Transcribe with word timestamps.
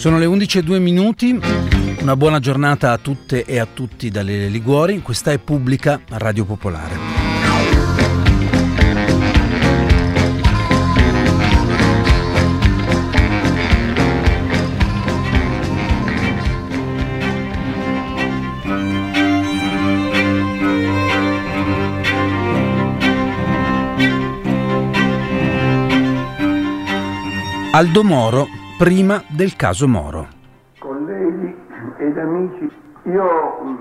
Sono 0.00 0.16
le 0.18 0.24
11.02 0.24 0.80
minuti, 0.80 1.38
una 2.00 2.16
buona 2.16 2.38
giornata 2.38 2.92
a 2.92 2.96
tutte 2.96 3.44
e 3.44 3.58
a 3.58 3.66
tutti 3.66 4.08
dalle 4.08 4.48
Liguori, 4.48 5.02
questa 5.02 5.30
è 5.30 5.38
Pubblica 5.38 6.00
Radio 6.08 6.46
Popolare. 6.46 6.96
Aldo 27.72 28.02
Moro 28.02 28.59
prima 28.80 29.22
del 29.28 29.56
caso 29.56 29.86
Moro. 29.86 30.26
Colleghi 30.78 31.54
ed 31.98 32.16
amici, 32.16 32.72
io 33.02 33.60
mm, 33.62 33.76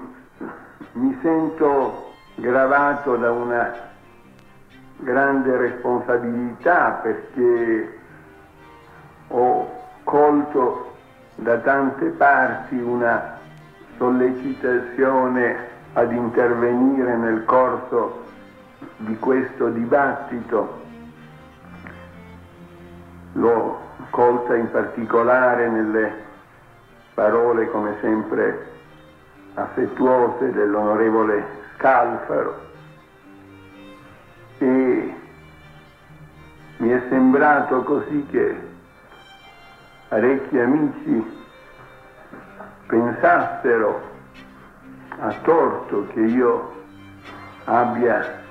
mi 0.92 1.18
sento 1.22 2.12
gravato 2.36 3.16
da 3.16 3.32
una 3.32 3.74
grande 4.98 5.56
responsabilità 5.56 7.00
perché 7.02 7.98
ho 9.30 9.72
colto 10.04 10.96
da 11.36 11.60
tante 11.60 12.08
parti 12.08 12.76
una 12.76 13.38
sollecitazione 13.96 15.56
ad 15.94 16.12
intervenire 16.12 17.16
nel 17.16 17.46
corso 17.46 18.26
di 18.98 19.18
questo 19.18 19.70
dibattito 19.70 20.88
l'ho 23.34 23.80
colta 24.10 24.56
in 24.56 24.70
particolare 24.72 25.70
nelle 25.70 26.28
parole 27.14 27.70
come 27.70 27.96
sempre 28.02 28.68
affettuose 29.54 30.52
dell'onorevole 30.52 31.46
Scalfaro. 31.76 32.68
E 34.58 35.16
mi 36.78 36.90
è 36.90 37.02
sembrato 37.10 37.84
così 37.84 38.26
che 38.30 38.68
parecchi 40.08 40.58
amici 40.58 41.38
pensassero 42.88 44.02
a 45.20 45.34
torto 45.42 46.08
che 46.14 46.22
io 46.22 46.84
abbia 47.66 48.42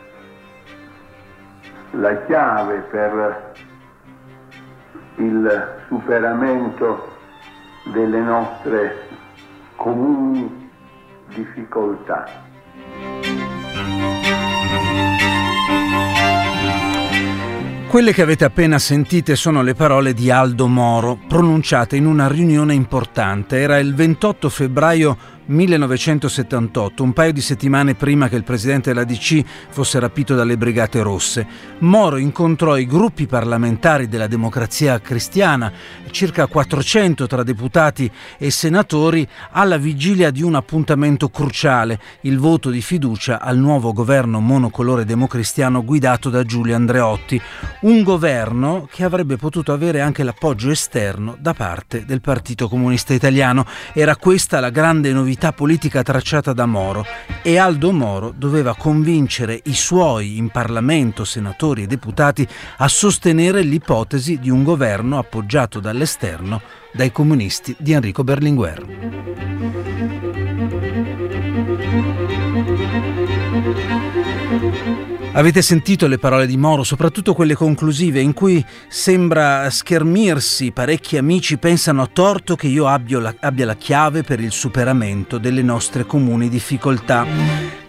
la 1.92 2.16
chiave 2.26 2.78
per 2.91 3.53
il 5.18 5.76
superamento 5.88 7.16
delle 7.92 8.20
nostre 8.20 9.08
comuni 9.76 10.70
difficoltà. 11.34 12.46
Quelle 17.88 18.12
che 18.12 18.20
avete 18.20 18.44
appena 18.44 18.78
sentite 18.78 19.34
sono 19.34 19.62
le 19.62 19.74
parole 19.74 20.12
di 20.12 20.30
Aldo 20.30 20.68
Moro, 20.68 21.18
pronunciate 21.26 21.96
in 21.96 22.04
una 22.04 22.28
riunione 22.28 22.74
importante. 22.74 23.60
Era 23.60 23.78
il 23.78 23.94
28 23.94 24.50
febbraio 24.50 25.16
1978, 25.48 27.03
un 27.03 27.12
paio 27.14 27.32
di 27.32 27.41
settimane 27.41 27.94
prima 27.94 28.28
che 28.28 28.36
il 28.36 28.44
presidente 28.44 28.92
della 28.92 29.04
DC 29.04 29.42
fosse 29.70 29.98
rapito 29.98 30.34
dalle 30.34 30.59
Brigate 30.59 31.00
Rosse, 31.00 31.47
Moro 31.81 32.16
incontrò 32.19 32.76
i 32.76 32.86
gruppi 32.86 33.26
parlamentari 33.26 34.09
della 34.09 34.26
democrazia 34.26 35.00
cristiana, 35.00 35.72
circa 36.10 36.47
400 36.47 37.26
tra 37.26 37.42
deputati 37.42 38.10
e 38.36 38.50
senatori, 38.50 39.26
alla 39.53 39.78
vigilia 39.78 40.31
di 40.31 40.42
un 40.42 40.54
appuntamento 40.54 41.31
cruciale, 41.31 41.98
il 42.22 42.38
voto 42.38 42.69
di 42.69 42.82
fiducia 42.82 43.41
al 43.41 43.56
nuovo 43.59 43.92
governo 43.92 44.41
monocolore 44.41 45.04
democristiano 45.04 45.82
guidato 45.82 46.28
da 46.28 46.44
Giulio 46.44 46.75
Andreotti, 46.75 47.41
un 47.82 48.03
governo 48.03 48.86
che 48.91 49.04
avrebbe 49.04 49.36
potuto 49.36 49.72
avere 49.72 50.00
anche 50.03 50.25
l'appoggio 50.25 50.70
esterno 50.70 51.36
da 51.41 51.54
parte 51.54 52.04
del 52.04 52.20
Partito 52.20 52.69
Comunista 52.69 53.15
Italiano. 53.15 53.65
Era 53.94 54.16
questa 54.16 54.60
la 54.60 54.70
grande 54.70 55.12
novità 55.12 55.38
unità 55.38 55.53
politica 55.53 56.03
tracciata 56.03 56.53
da 56.53 56.66
Moro 56.66 57.06
e 57.43 57.59
Aldo 57.59 57.93
Moro 57.93 58.34
doveva 58.37 58.75
convincere 58.75 59.60
i 59.66 59.75
suoi 59.75 60.37
in 60.37 60.49
Parlamento, 60.49 61.25
senatori 61.25 61.84
e 61.84 61.87
deputati 61.87 62.44
a 62.78 62.88
sostenere 62.88 63.62
l'ipotesi 63.62 64.41
di 64.41 64.50
un 64.50 64.65
governo 64.65 65.16
appoggiato 65.16 65.78
dall'esterno 65.78 66.60
dai 66.93 67.12
comunisti 67.12 67.77
di 67.78 67.93
Enrico 67.93 68.25
Berlinguer. 68.25 70.47
Avete 75.38 75.62
sentito 75.62 76.09
le 76.09 76.19
parole 76.19 76.49
di 76.49 76.56
Moro, 76.56 76.82
soprattutto 76.82 77.32
quelle 77.32 77.54
conclusive, 77.54 78.19
in 78.19 78.32
cui 78.32 78.65
sembra 78.88 79.71
schermirsi, 79.71 80.72
parecchi 80.72 81.16
amici 81.16 81.59
pensano 81.59 82.03
a 82.03 82.10
torto 82.12 82.56
che 82.56 82.66
io 82.66 82.88
abbia 82.88 83.21
la, 83.21 83.32
abbia 83.38 83.65
la 83.65 83.77
chiave 83.77 84.25
per 84.25 84.41
il 84.41 84.50
superamento 84.50 85.38
delle 85.38 85.62
nostre 85.62 86.04
comuni 86.06 86.48
difficoltà. 86.48 87.25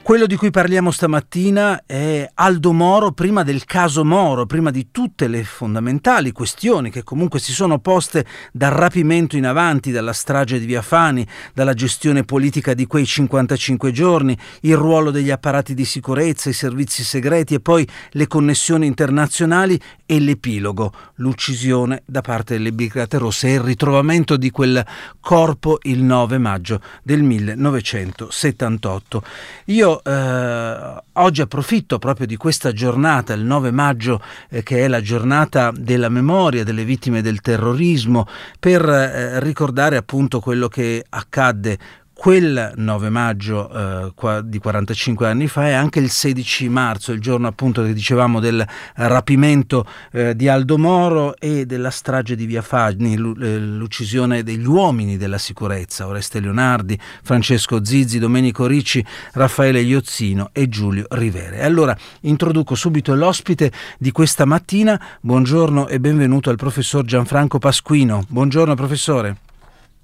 Quello 0.09 0.25
di 0.25 0.37
cui 0.37 0.49
parliamo 0.49 0.89
stamattina 0.89 1.83
è 1.85 2.27
Aldo 2.33 2.73
Moro 2.73 3.11
prima 3.11 3.43
del 3.43 3.65
caso 3.65 4.03
Moro, 4.03 4.47
prima 4.47 4.71
di 4.71 4.87
tutte 4.89 5.27
le 5.27 5.43
fondamentali 5.43 6.31
questioni 6.31 6.89
che 6.89 7.03
comunque 7.03 7.39
si 7.39 7.51
sono 7.51 7.77
poste 7.77 8.25
dal 8.51 8.71
rapimento 8.71 9.37
in 9.37 9.45
avanti, 9.45 9.91
dalla 9.91 10.13
strage 10.13 10.57
di 10.57 10.65
Via 10.65 10.81
Fani, 10.81 11.27
dalla 11.53 11.75
gestione 11.75 12.23
politica 12.23 12.73
di 12.73 12.87
quei 12.87 13.05
55 13.05 13.91
giorni, 13.91 14.35
il 14.61 14.75
ruolo 14.75 15.11
degli 15.11 15.29
apparati 15.29 15.75
di 15.75 15.85
sicurezza, 15.85 16.49
i 16.49 16.53
servizi 16.53 17.03
segreti 17.03 17.53
e 17.53 17.59
poi 17.59 17.87
le 18.13 18.25
connessioni 18.25 18.87
internazionali 18.87 19.79
e 20.07 20.19
l'epilogo, 20.19 20.91
l'uccisione 21.17 22.01
da 22.07 22.21
parte 22.21 22.55
delle 22.55 22.71
Brigate 22.71 23.19
Rosse 23.19 23.49
e 23.49 23.53
il 23.53 23.59
ritrovamento 23.59 24.37
di 24.37 24.49
quel 24.49 24.83
corpo 25.19 25.77
il 25.83 26.01
9 26.01 26.39
maggio 26.39 26.81
del 27.03 27.21
1978. 27.21 29.23
Io 29.65 29.97
eh, 30.03 31.03
oggi 31.13 31.41
approfitto 31.41 31.99
proprio 31.99 32.25
di 32.27 32.35
questa 32.37 32.71
giornata, 32.71 33.33
il 33.33 33.43
9 33.43 33.71
maggio, 33.71 34.21
eh, 34.49 34.63
che 34.63 34.85
è 34.85 34.87
la 34.87 35.01
giornata 35.01 35.71
della 35.75 36.09
memoria 36.09 36.63
delle 36.63 36.83
vittime 36.83 37.21
del 37.21 37.41
terrorismo, 37.41 38.27
per 38.59 38.87
eh, 38.87 39.39
ricordare 39.39 39.97
appunto 39.97 40.39
quello 40.39 40.67
che 40.67 41.05
accadde 41.09 41.77
quel 42.19 42.73
9 42.75 43.09
maggio 43.09 44.11
eh, 44.11 44.41
di 44.43 44.59
45 44.59 45.25
anni 45.25 45.47
fa 45.47 45.69
e 45.69 45.71
anche 45.71 45.99
il 45.99 46.09
16 46.09 46.67
marzo, 46.67 47.13
il 47.13 47.21
giorno 47.21 47.47
appunto 47.47 47.81
che 47.81 47.93
dicevamo 47.93 48.41
del 48.41 48.67
rapimento 48.95 49.85
eh, 50.11 50.35
di 50.35 50.49
Aldo 50.49 50.77
Moro 50.77 51.37
e 51.37 51.65
della 51.65 51.89
strage 51.89 52.35
di 52.35 52.45
Via 52.45 52.61
Fagni, 52.61 53.13
eh, 53.13 53.57
l'uccisione 53.57 54.43
degli 54.43 54.65
uomini 54.65 55.15
della 55.15 55.37
sicurezza, 55.37 56.07
Oreste 56.07 56.41
Leonardi, 56.41 56.99
Francesco 57.23 57.85
Zizzi, 57.85 58.19
Domenico 58.19 58.65
Ricci, 58.65 59.03
Raffaele 59.31 59.79
Iozzino 59.79 60.49
e 60.51 60.67
Giulio 60.67 61.05
Rivere. 61.11 61.63
Allora 61.63 61.95
introduco 62.23 62.75
subito 62.75 63.15
l'ospite 63.15 63.71
di 63.97 64.11
questa 64.11 64.43
mattina, 64.43 65.01
buongiorno 65.21 65.87
e 65.87 66.01
benvenuto 66.01 66.49
al 66.49 66.57
professor 66.57 67.05
Gianfranco 67.05 67.59
Pasquino. 67.59 68.25
Buongiorno 68.27 68.75
professore. 68.75 69.47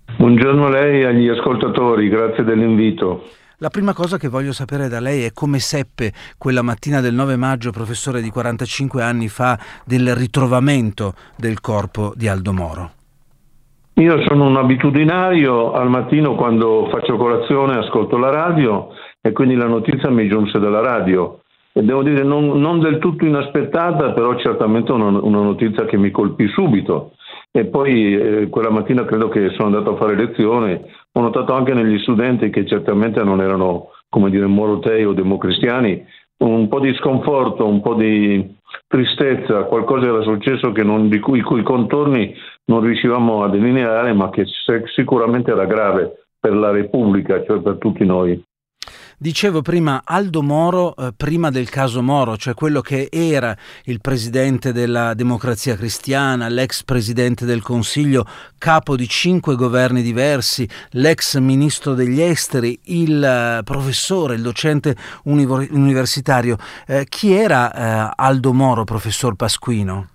Buongiorno 0.05 0.67
a 0.67 0.69
lei 0.69 1.01
e 1.01 1.05
agli 1.05 1.27
ascoltatori, 1.27 2.07
grazie 2.07 2.43
dell'invito. 2.43 3.23
La 3.57 3.69
prima 3.69 3.93
cosa 3.93 4.17
che 4.17 4.29
voglio 4.29 4.53
sapere 4.53 4.87
da 4.87 4.99
lei 4.99 5.23
è 5.23 5.33
come 5.33 5.59
seppe 5.59 6.11
quella 6.37 6.61
mattina 6.61 7.01
del 7.01 7.13
9 7.13 7.35
maggio, 7.35 7.71
professore 7.71 8.21
di 8.21 8.29
45 8.29 9.01
anni 9.01 9.27
fa, 9.27 9.57
del 9.85 10.15
ritrovamento 10.15 11.13
del 11.35 11.59
corpo 11.59 12.13
di 12.15 12.27
Aldo 12.27 12.53
Moro. 12.53 12.91
Io 13.95 14.21
sono 14.27 14.45
un 14.45 14.57
abitudinario, 14.57 15.73
al 15.73 15.89
mattino 15.89 16.35
quando 16.35 16.87
faccio 16.91 17.17
colazione 17.17 17.77
ascolto 17.77 18.17
la 18.17 18.29
radio 18.29 18.89
e 19.19 19.31
quindi 19.31 19.55
la 19.55 19.67
notizia 19.67 20.09
mi 20.09 20.29
giunse 20.29 20.59
dalla 20.59 20.81
radio. 20.81 21.41
E 21.73 21.81
devo 21.81 22.03
dire 22.03 22.23
non, 22.23 22.59
non 22.59 22.79
del 22.79 22.99
tutto 22.99 23.25
inaspettata, 23.25 24.11
però 24.11 24.37
certamente 24.37 24.91
una, 24.91 25.07
una 25.07 25.41
notizia 25.41 25.85
che 25.85 25.97
mi 25.97 26.11
colpì 26.11 26.47
subito 26.49 27.11
e 27.57 27.63
poi 27.67 28.13
eh, 28.13 28.49
quella 28.49 28.69
mattina 28.69 29.05
credo 29.05 29.29
che 29.29 29.51
sono 29.51 29.67
andato 29.67 29.93
a 29.93 29.95
fare 29.95 30.17
lezione, 30.17 30.87
ho 31.13 31.21
notato 31.21 31.53
anche 31.53 31.73
negli 31.73 31.97
studenti 31.99 32.49
che 32.49 32.65
certamente 32.65 33.23
non 33.23 33.39
erano, 33.39 33.91
come 34.09 34.29
dire, 34.29 34.45
morotei 34.45 35.05
o 35.05 35.13
democristiani, 35.13 36.05
un 36.39 36.67
po' 36.67 36.81
di 36.81 36.93
sconforto, 36.95 37.65
un 37.65 37.79
po' 37.79 37.93
di 37.93 38.57
tristezza, 38.87 39.63
qualcosa 39.63 40.07
era 40.07 40.21
successo 40.23 40.73
non, 40.83 41.07
di 41.07 41.19
cui 41.19 41.39
i 41.39 41.43
cui 41.43 41.63
contorni 41.63 42.35
non 42.65 42.81
riuscivamo 42.81 43.43
a 43.43 43.49
delineare, 43.49 44.11
ma 44.11 44.29
che 44.31 44.43
sicuramente 44.93 45.51
era 45.51 45.63
grave 45.63 46.25
per 46.37 46.53
la 46.53 46.71
Repubblica, 46.71 47.41
cioè 47.45 47.61
per 47.61 47.77
tutti 47.77 48.03
noi. 48.03 48.43
Dicevo 49.17 49.61
prima 49.61 50.01
Aldo 50.03 50.41
Moro 50.41 50.93
eh, 50.93 51.13
prima 51.15 51.49
del 51.49 51.69
caso 51.69 52.01
Moro, 52.01 52.35
cioè 52.35 52.53
quello 52.53 52.81
che 52.81 53.07
era 53.09 53.55
il 53.85 54.01
presidente 54.01 54.73
della 54.73 55.13
Democrazia 55.13 55.77
Cristiana, 55.77 56.49
l'ex 56.49 56.83
presidente 56.83 57.45
del 57.45 57.61
Consiglio, 57.61 58.25
capo 58.57 58.97
di 58.97 59.07
cinque 59.07 59.55
governi 59.55 60.01
diversi, 60.01 60.67
l'ex 60.91 61.37
ministro 61.39 61.93
degli 61.93 62.19
esteri, 62.19 62.77
il 62.87 63.23
eh, 63.23 63.63
professore, 63.63 64.35
il 64.35 64.41
docente 64.41 64.95
univ- 65.23 65.69
universitario. 65.71 66.57
Eh, 66.85 67.05
chi 67.07 67.31
era 67.31 67.71
eh, 67.71 68.13
Aldo 68.17 68.51
Moro, 68.51 68.83
professor 68.83 69.35
Pasquino? 69.35 70.07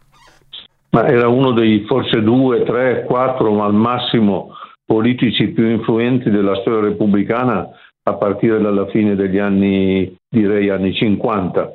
Ma 0.91 1.07
era 1.07 1.27
uno 1.27 1.53
dei 1.53 1.87
forse 1.87 2.21
due, 2.21 2.65
tre, 2.65 3.05
quattro, 3.07 3.51
ma 3.55 3.65
al 3.65 3.75
massimo 3.75 4.51
politici 4.85 5.47
più 5.49 5.71
influenti 5.71 6.29
della 6.29 6.57
storia 6.57 6.91
repubblicana 6.91 7.67
a 8.11 8.15
partire 8.15 8.61
dalla 8.61 8.87
fine 8.87 9.15
degli 9.15 9.39
anni, 9.39 10.17
direi 10.29 10.69
anni 10.69 10.93
50. 10.93 11.73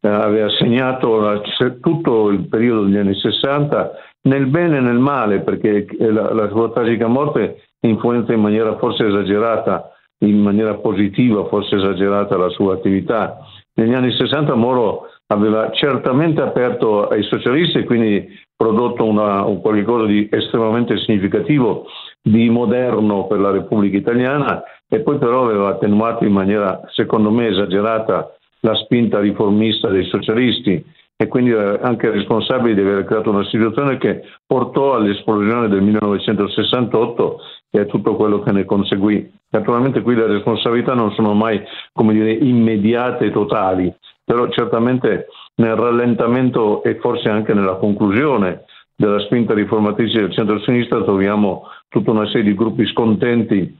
Eh, 0.00 0.08
aveva 0.08 0.48
segnato 0.50 1.42
tutto 1.80 2.28
il 2.28 2.46
periodo 2.48 2.84
degli 2.84 2.98
anni 2.98 3.14
60 3.14 3.90
nel 4.22 4.46
bene 4.46 4.76
e 4.78 4.80
nel 4.80 4.98
male, 4.98 5.40
perché 5.40 5.86
la, 5.98 6.32
la 6.32 6.48
sua 6.48 6.70
tragica 6.70 7.06
morte 7.06 7.62
influenza 7.80 8.32
in 8.32 8.40
maniera 8.40 8.76
forse 8.78 9.06
esagerata, 9.06 9.90
in 10.24 10.40
maniera 10.40 10.74
positiva, 10.74 11.46
forse 11.46 11.76
esagerata 11.76 12.36
la 12.36 12.48
sua 12.50 12.74
attività. 12.74 13.38
Negli 13.74 13.94
anni 13.94 14.12
60 14.12 14.54
Moro 14.54 15.06
aveva 15.28 15.70
certamente 15.70 16.40
aperto 16.40 17.08
ai 17.08 17.22
socialisti 17.22 17.78
e 17.78 17.84
quindi 17.84 18.26
prodotto 18.56 19.04
una, 19.04 19.44
un 19.44 19.60
qualcosa 19.60 20.06
di 20.06 20.28
estremamente 20.30 20.96
significativo, 20.98 21.86
di 22.20 22.48
moderno 22.50 23.26
per 23.26 23.38
la 23.38 23.50
Repubblica 23.50 23.96
Italiana 23.96 24.62
e 24.88 25.00
poi 25.00 25.18
però 25.18 25.44
aveva 25.44 25.68
attenuato 25.68 26.24
in 26.24 26.32
maniera 26.32 26.80
secondo 26.92 27.30
me 27.30 27.48
esagerata 27.48 28.34
la 28.60 28.74
spinta 28.74 29.20
riformista 29.20 29.88
dei 29.88 30.04
socialisti 30.04 30.84
e 31.20 31.26
quindi 31.26 31.50
era 31.50 31.80
anche 31.80 32.10
responsabile 32.10 32.74
di 32.74 32.80
aver 32.80 33.04
creato 33.04 33.30
una 33.30 33.44
situazione 33.44 33.98
che 33.98 34.22
portò 34.46 34.94
all'esplosione 34.94 35.68
del 35.68 35.82
1968 35.82 37.40
e 37.70 37.80
a 37.80 37.84
tutto 37.86 38.14
quello 38.14 38.40
che 38.40 38.52
ne 38.52 38.64
conseguì. 38.64 39.28
Naturalmente 39.50 40.00
qui 40.02 40.14
le 40.14 40.26
responsabilità 40.26 40.94
non 40.94 41.10
sono 41.12 41.34
mai 41.34 41.60
come 41.92 42.12
dire, 42.12 42.32
immediate 42.32 43.26
e 43.26 43.30
totali, 43.32 43.92
però 44.24 44.48
certamente 44.50 45.26
nel 45.56 45.74
rallentamento 45.74 46.84
e 46.84 47.00
forse 47.00 47.28
anche 47.28 47.52
nella 47.52 47.74
conclusione 47.74 48.64
della 48.94 49.18
spinta 49.20 49.54
riformatrice 49.54 50.20
del 50.20 50.32
centro-sinistra 50.32 51.02
troviamo 51.02 51.64
tutta 51.88 52.12
una 52.12 52.26
serie 52.26 52.44
di 52.44 52.54
gruppi 52.54 52.86
scontenti, 52.86 53.76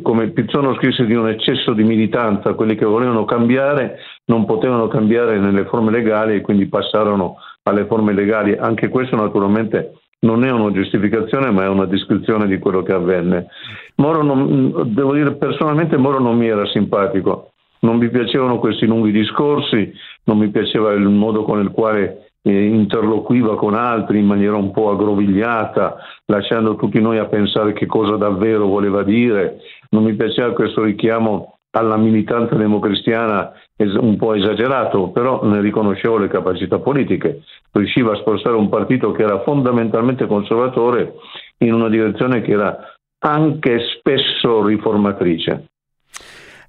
come 0.00 0.30
Pizzone 0.30 0.74
scrisse 0.76 1.04
di 1.04 1.14
un 1.14 1.28
eccesso 1.28 1.72
di 1.72 1.82
militanza, 1.82 2.54
quelli 2.54 2.74
che 2.76 2.84
volevano 2.84 3.24
cambiare 3.24 3.98
non 4.26 4.46
potevano 4.46 4.88
cambiare 4.88 5.38
nelle 5.38 5.66
forme 5.66 5.90
legali 5.90 6.36
e 6.36 6.40
quindi 6.40 6.66
passarono 6.66 7.36
alle 7.64 7.86
forme 7.86 8.12
legali. 8.12 8.56
Anche 8.56 8.88
questo 8.88 9.16
naturalmente 9.16 9.92
non 10.20 10.44
è 10.44 10.50
una 10.50 10.70
giustificazione 10.70 11.50
ma 11.50 11.64
è 11.64 11.68
una 11.68 11.86
descrizione 11.86 12.46
di 12.46 12.58
quello 12.58 12.82
che 12.82 12.92
avvenne. 12.92 13.46
Moro 13.96 14.22
non, 14.22 14.94
devo 14.94 15.14
dire 15.14 15.34
personalmente 15.34 15.96
Moro 15.96 16.20
non 16.20 16.36
mi 16.36 16.46
era 16.46 16.66
simpatico, 16.66 17.52
non 17.80 17.98
mi 17.98 18.08
piacevano 18.08 18.58
questi 18.58 18.86
lunghi 18.86 19.10
discorsi, 19.10 19.92
non 20.24 20.38
mi 20.38 20.48
piaceva 20.48 20.92
il 20.92 21.08
modo 21.08 21.42
con 21.42 21.60
il 21.60 21.70
quale 21.70 22.32
eh, 22.42 22.64
interloquiva 22.64 23.56
con 23.56 23.74
altri 23.74 24.18
in 24.18 24.26
maniera 24.26 24.56
un 24.56 24.70
po' 24.72 24.90
aggrovigliata, 24.90 25.96
lasciando 26.26 26.76
tutti 26.76 27.00
noi 27.00 27.18
a 27.18 27.26
pensare 27.26 27.72
che 27.72 27.86
cosa 27.86 28.16
davvero 28.16 28.66
voleva 28.66 29.02
dire. 29.02 29.58
Non 29.92 30.04
mi 30.04 30.14
piaceva 30.14 30.52
questo 30.52 30.82
richiamo 30.82 31.58
alla 31.74 31.96
militanza 31.96 32.54
democristiana 32.54 33.52
un 33.76 34.16
po' 34.16 34.34
esagerato, 34.34 35.10
però 35.10 35.44
ne 35.44 35.60
riconoscevo 35.60 36.18
le 36.18 36.28
capacità 36.28 36.78
politiche. 36.78 37.42
Riusciva 37.72 38.12
a 38.12 38.16
spostare 38.16 38.56
un 38.56 38.68
partito 38.68 39.12
che 39.12 39.22
era 39.22 39.42
fondamentalmente 39.42 40.26
conservatore 40.26 41.14
in 41.58 41.72
una 41.72 41.88
direzione 41.88 42.42
che 42.42 42.52
era 42.52 42.76
anche 43.24 43.80
spesso 43.98 44.64
riformatrice. 44.64 45.71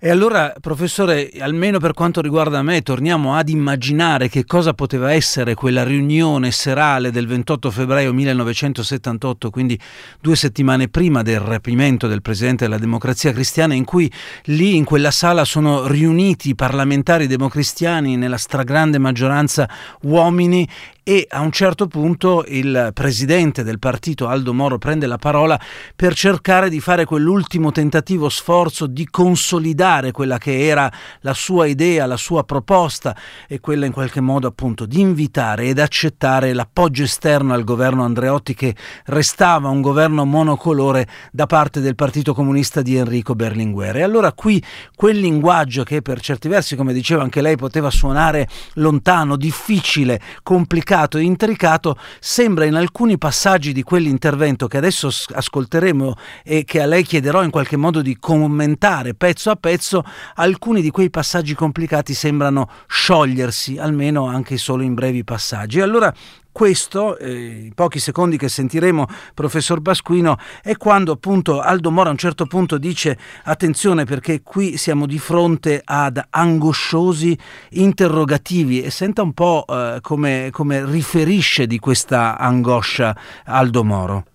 E 0.05 0.09
allora, 0.09 0.53
professore, 0.59 1.31
almeno 1.39 1.79
per 1.79 1.93
quanto 1.93 2.19
riguarda 2.19 2.61
me, 2.61 2.81
torniamo 2.81 3.37
ad 3.37 3.47
immaginare 3.47 4.27
che 4.27 4.43
cosa 4.43 4.73
poteva 4.73 5.13
essere 5.13 5.53
quella 5.53 5.85
riunione 5.85 6.51
serale 6.51 7.09
del 7.09 7.25
28 7.25 7.71
febbraio 7.71 8.11
1978, 8.11 9.49
quindi 9.49 9.79
due 10.19 10.35
settimane 10.35 10.89
prima 10.89 11.21
del 11.21 11.39
rapimento 11.39 12.07
del 12.07 12.21
Presidente 12.21 12.65
della 12.65 12.79
Democrazia 12.79 13.31
Cristiana, 13.31 13.75
in 13.75 13.85
cui 13.85 14.11
lì 14.47 14.75
in 14.75 14.83
quella 14.83 15.09
sala 15.09 15.45
sono 15.45 15.87
riuniti 15.87 16.49
i 16.49 16.55
parlamentari 16.55 17.25
democristiani, 17.25 18.17
nella 18.17 18.35
stragrande 18.35 18.97
maggioranza 18.97 19.69
uomini, 20.01 20.67
e 21.03 21.27
a 21.29 21.41
un 21.41 21.51
certo 21.51 21.87
punto 21.87 22.45
il 22.47 22.91
presidente 22.93 23.63
del 23.63 23.77
partito 23.77 24.29
Aldo 24.29 24.53
Moro 24.53 24.77
prende 24.77 25.05
la 25.05 25.17
parola 25.17 25.59
per 25.95 26.13
cercare 26.15 26.69
di 26.69 26.79
fare 26.79 27.03
quell'ultimo 27.03 27.71
tentativo 27.71 28.29
sforzo 28.29 28.87
di 28.87 29.05
consolidare 29.09 30.11
quella 30.11 30.37
che 30.37 30.65
era 30.65 30.89
la 31.19 31.33
sua 31.33 31.65
idea, 31.65 32.05
la 32.05 32.15
sua 32.15 32.45
proposta 32.45 33.15
e 33.49 33.59
quella 33.59 33.85
in 33.85 33.91
qualche 33.91 34.21
modo 34.21 34.47
appunto 34.47 34.85
di 34.85 35.01
invitare 35.01 35.65
ed 35.65 35.79
accettare 35.79 36.53
l'appoggio 36.53 37.03
esterno 37.03 37.53
al 37.53 37.65
governo 37.65 38.05
Andreotti 38.05 38.53
che 38.53 38.73
restava 39.07 39.67
un 39.67 39.81
governo 39.81 40.23
monocolore 40.23 41.05
da 41.33 41.47
parte 41.47 41.81
del 41.81 41.95
Partito 41.95 42.33
Comunista 42.33 42.81
di 42.81 42.95
Enrico 42.95 43.35
Berlinguer. 43.35 43.97
E 43.97 44.03
allora 44.03 44.31
qui 44.31 44.63
quel 44.95 45.19
linguaggio 45.19 45.83
che 45.83 46.01
per 46.01 46.21
certi 46.21 46.47
versi, 46.47 46.77
come 46.77 46.93
diceva 46.93 47.23
anche 47.23 47.41
lei, 47.41 47.57
poteva 47.57 47.89
suonare 47.89 48.47
lontano, 48.75 49.35
difficile, 49.35 50.21
complicato, 50.43 50.91
complicato 50.93 51.17
e 51.17 51.23
intricato, 51.23 51.97
sembra 52.19 52.65
in 52.65 52.75
alcuni 52.75 53.17
passaggi 53.17 53.73
di 53.73 53.81
quell'intervento 53.81 54.67
che 54.67 54.77
adesso 54.77 55.09
ascolteremo 55.33 56.13
e 56.43 56.63
che 56.65 56.81
a 56.81 56.85
lei 56.85 57.03
chiederò 57.03 57.43
in 57.43 57.49
qualche 57.49 57.77
modo 57.77 58.01
di 58.01 58.17
commentare 58.19 59.15
pezzo 59.15 59.49
a 59.49 59.55
pezzo, 59.55 60.03
alcuni 60.35 60.81
di 60.81 60.91
quei 60.91 61.09
passaggi 61.09 61.55
complicati 61.55 62.13
sembrano 62.13 62.69
sciogliersi, 62.87 63.77
almeno 63.79 64.27
anche 64.27 64.57
solo 64.57 64.83
in 64.83 64.93
brevi 64.93 65.23
passaggi. 65.23 65.81
Allora 65.81 66.13
questo, 66.53 67.17
eh, 67.17 67.31
i 67.31 67.71
pochi 67.75 67.99
secondi 67.99 68.37
che 68.37 68.47
sentiremo, 68.47 69.07
professor 69.33 69.81
Basquino, 69.81 70.37
è 70.61 70.77
quando 70.77 71.11
appunto 71.11 71.59
Aldo 71.59 71.91
Moro 71.91 72.07
a 72.07 72.11
un 72.11 72.17
certo 72.17 72.45
punto 72.45 72.77
dice 72.77 73.17
attenzione 73.43 74.05
perché 74.05 74.41
qui 74.43 74.77
siamo 74.77 75.05
di 75.05 75.19
fronte 75.19 75.81
ad 75.83 76.23
angosciosi 76.29 77.37
interrogativi 77.71 78.81
e 78.81 78.91
senta 78.91 79.23
un 79.23 79.33
po' 79.33 79.65
eh, 79.67 79.97
come, 80.01 80.49
come 80.51 80.85
riferisce 80.85 81.65
di 81.67 81.79
questa 81.79 82.37
angoscia 82.37 83.17
Aldo 83.45 83.83
Moro. 83.83 84.25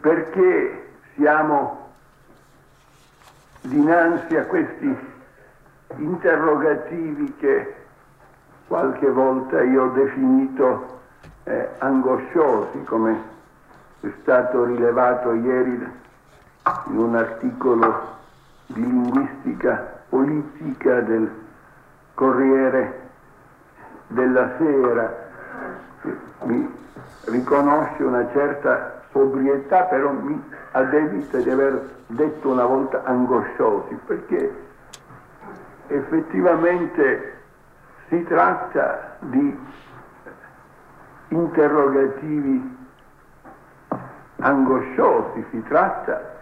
Perché 0.00 0.90
siamo 1.16 1.92
dinanzi 3.62 4.36
a 4.36 4.44
questi 4.44 4.94
interrogativi 5.96 7.34
che 7.38 7.74
qualche 8.66 9.08
volta 9.10 9.62
io 9.62 9.84
ho 9.84 9.88
definito 9.88 11.00
eh, 11.44 11.68
angosciosi, 11.78 12.82
come 12.84 13.32
è 14.00 14.12
stato 14.20 14.64
rilevato 14.64 15.32
ieri 15.32 16.02
in 16.86 16.98
un 16.98 17.14
articolo 17.14 18.12
di 18.66 18.80
linguistica 18.80 20.02
politica 20.08 21.00
del 21.00 21.30
Corriere 22.14 23.00
della 24.08 24.50
Sera. 24.58 25.22
Mi 26.44 26.72
riconosce 27.26 28.02
una 28.02 28.26
certa 28.32 29.02
sobrietà, 29.10 29.82
però 29.84 30.12
mi 30.12 30.42
addebita 30.72 31.38
di 31.38 31.50
aver 31.50 31.92
detto 32.06 32.50
una 32.50 32.64
volta 32.64 33.02
angosciosi, 33.04 33.98
perché 34.06 34.62
effettivamente 35.88 37.32
si 38.08 38.22
tratta 38.24 39.16
di 39.20 39.58
interrogativi 41.28 42.76
angosciosi, 44.38 45.44
si 45.50 45.62
tratta 45.64 46.32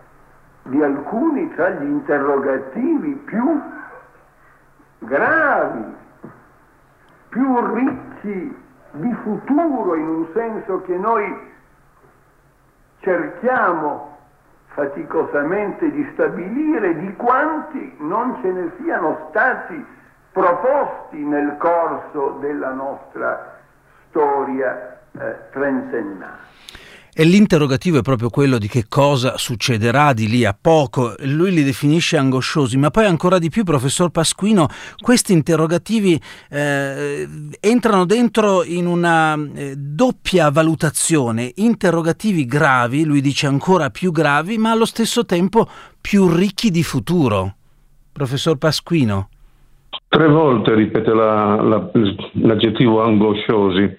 di 0.64 0.83
alcuni 0.83 1.52
tra 1.54 1.71
gli 1.71 1.85
interrogativi 1.85 3.14
più 3.25 3.61
gravi, 4.99 5.95
più 7.28 7.75
ricchi 7.75 8.57
di 8.92 9.14
futuro 9.23 9.95
in 9.95 10.09
un 10.09 10.26
senso 10.35 10.83
che 10.83 10.97
noi 10.97 11.50
cerchiamo 13.00 14.19
faticosamente 14.69 15.90
di 15.90 16.09
stabilire 16.12 16.99
di 16.99 17.14
quanti 17.16 17.95
non 17.99 18.38
ce 18.40 18.50
ne 18.52 18.71
siano 18.81 19.26
stati 19.28 19.85
proposti 20.32 21.18
nel 21.18 21.56
corso 21.58 22.38
della 22.40 22.72
nostra 22.72 23.60
storia 24.08 25.00
eh, 25.12 25.50
trentennale. 25.52 26.50
E 27.14 27.24
l'interrogativo 27.24 27.98
è 27.98 28.02
proprio 28.02 28.30
quello 28.30 28.56
di 28.56 28.68
che 28.68 28.86
cosa 28.88 29.36
succederà 29.36 30.14
di 30.14 30.28
lì 30.28 30.46
a 30.46 30.56
poco. 30.58 31.14
Lui 31.24 31.52
li 31.52 31.62
definisce 31.62 32.16
angosciosi, 32.16 32.78
ma 32.78 32.90
poi 32.90 33.04
ancora 33.04 33.38
di 33.38 33.50
più, 33.50 33.64
professor 33.64 34.08
Pasquino, 34.08 34.66
questi 34.98 35.34
interrogativi 35.34 36.18
eh, 36.48 37.28
entrano 37.60 38.06
dentro 38.06 38.64
in 38.64 38.86
una 38.86 39.34
eh, 39.34 39.74
doppia 39.76 40.50
valutazione, 40.50 41.52
interrogativi 41.56 42.46
gravi, 42.46 43.04
lui 43.04 43.20
dice 43.20 43.46
ancora 43.46 43.90
più 43.90 44.10
gravi, 44.10 44.56
ma 44.56 44.70
allo 44.70 44.86
stesso 44.86 45.26
tempo 45.26 45.68
più 46.00 46.28
ricchi 46.28 46.70
di 46.70 46.82
futuro. 46.82 47.56
Professor 48.10 48.56
Pasquino. 48.56 49.28
Tre 50.12 50.28
volte 50.28 50.75
ripete 50.75 51.14
la, 51.14 51.62
la, 51.62 51.90
l'aggettivo 52.33 53.02
angosciosi. 53.02 53.97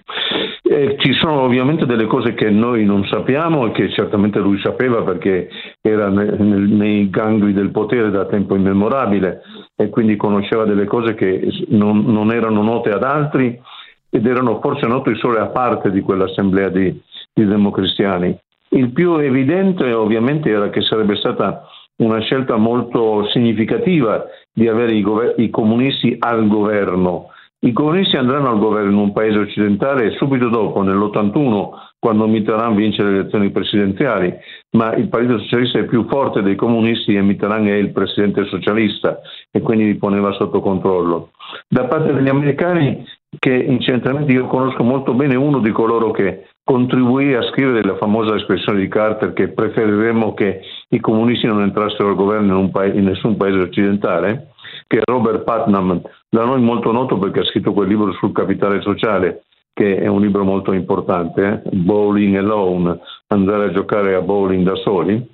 E 0.62 0.96
ci 1.00 1.12
sono 1.14 1.40
ovviamente 1.40 1.86
delle 1.86 2.06
cose 2.06 2.34
che 2.34 2.50
noi 2.50 2.84
non 2.84 3.04
sappiamo 3.06 3.66
e 3.66 3.72
che 3.72 3.90
certamente 3.90 4.38
lui 4.38 4.60
sapeva 4.60 5.02
perché 5.02 5.48
era 5.80 6.08
nel, 6.10 6.38
nei 6.38 7.10
gangli 7.10 7.52
del 7.52 7.72
potere 7.72 8.12
da 8.12 8.26
tempo 8.26 8.54
immemorabile 8.54 9.42
e 9.74 9.88
quindi 9.88 10.14
conosceva 10.14 10.64
delle 10.64 10.84
cose 10.84 11.14
che 11.14 11.48
non, 11.70 12.04
non 12.04 12.30
erano 12.30 12.62
note 12.62 12.90
ad 12.90 13.02
altri 13.02 13.60
ed 14.08 14.24
erano 14.24 14.60
forse 14.60 14.86
note 14.86 15.16
solo 15.16 15.40
a 15.40 15.46
parte 15.46 15.90
di 15.90 16.00
quell'assemblea 16.00 16.68
di, 16.68 16.96
di 17.34 17.44
democristiani. 17.44 18.38
Il 18.68 18.92
più 18.92 19.16
evidente 19.16 19.92
ovviamente 19.92 20.48
era 20.48 20.70
che 20.70 20.80
sarebbe 20.80 21.16
stata 21.16 21.66
una 21.96 22.20
scelta 22.20 22.56
molto 22.56 23.26
significativa 23.28 24.24
di 24.52 24.68
avere 24.68 24.94
i, 24.94 25.02
gover- 25.02 25.38
i 25.38 25.50
comunisti 25.50 26.16
al 26.18 26.46
governo 26.48 27.28
i 27.64 27.72
comunisti 27.72 28.16
andranno 28.16 28.50
al 28.50 28.58
governo 28.58 28.90
in 28.90 28.96
un 28.98 29.12
paese 29.12 29.38
occidentale 29.38 30.10
subito 30.18 30.50
dopo, 30.50 30.82
nell'81, 30.82 31.70
quando 31.98 32.26
Mitterrand 32.26 32.76
vince 32.76 33.02
le 33.02 33.20
elezioni 33.20 33.50
presidenziali, 33.50 34.34
ma 34.72 34.94
il 34.94 35.08
Partito 35.08 35.38
Socialista 35.38 35.78
è 35.78 35.84
più 35.84 36.06
forte 36.06 36.42
dei 36.42 36.56
comunisti 36.56 37.14
e 37.14 37.22
Mitterrand 37.22 37.66
è 37.66 37.76
il 37.76 37.90
presidente 37.90 38.44
socialista 38.44 39.18
e 39.50 39.60
quindi 39.60 39.86
li 39.86 39.94
poneva 39.94 40.32
sotto 40.32 40.60
controllo. 40.60 41.30
Da 41.66 41.86
parte 41.86 42.12
degli 42.12 42.28
americani, 42.28 43.02
che 43.38 43.52
in 43.52 43.80
centramento 43.80 44.32
io 44.32 44.46
conosco 44.46 44.82
molto 44.82 45.14
bene 45.14 45.34
uno 45.34 45.60
di 45.60 45.70
coloro 45.70 46.10
che 46.10 46.46
contribuì 46.64 47.34
a 47.34 47.42
scrivere 47.50 47.82
la 47.82 47.96
famosa 47.96 48.34
espressione 48.34 48.80
di 48.80 48.88
Carter 48.88 49.32
che 49.32 49.48
preferiremmo 49.48 50.34
che 50.34 50.60
i 50.88 51.00
comunisti 51.00 51.46
non 51.46 51.62
entrassero 51.62 52.08
al 52.08 52.14
governo 52.14 52.58
in, 52.58 52.70
pa- 52.70 52.86
in 52.86 53.04
nessun 53.04 53.36
paese 53.36 53.58
occidentale, 53.58 54.48
che 54.86 54.98
è 54.98 55.02
Robert 55.04 55.44
Putnam, 55.44 56.00
da 56.28 56.44
noi 56.44 56.60
molto 56.60 56.90
noto 56.90 57.18
perché 57.18 57.40
ha 57.40 57.44
scritto 57.44 57.72
quel 57.72 57.88
libro 57.88 58.12
sul 58.12 58.32
capitale 58.32 58.80
sociale, 58.80 59.44
che 59.72 59.96
è 59.98 60.06
un 60.06 60.20
libro 60.20 60.44
molto 60.44 60.72
importante, 60.72 61.62
eh? 61.64 61.76
Bowling 61.76 62.36
Alone, 62.36 62.98
andare 63.28 63.66
a 63.66 63.72
giocare 63.72 64.14
a 64.14 64.20
bowling 64.20 64.64
da 64.64 64.76
soli. 64.76 65.32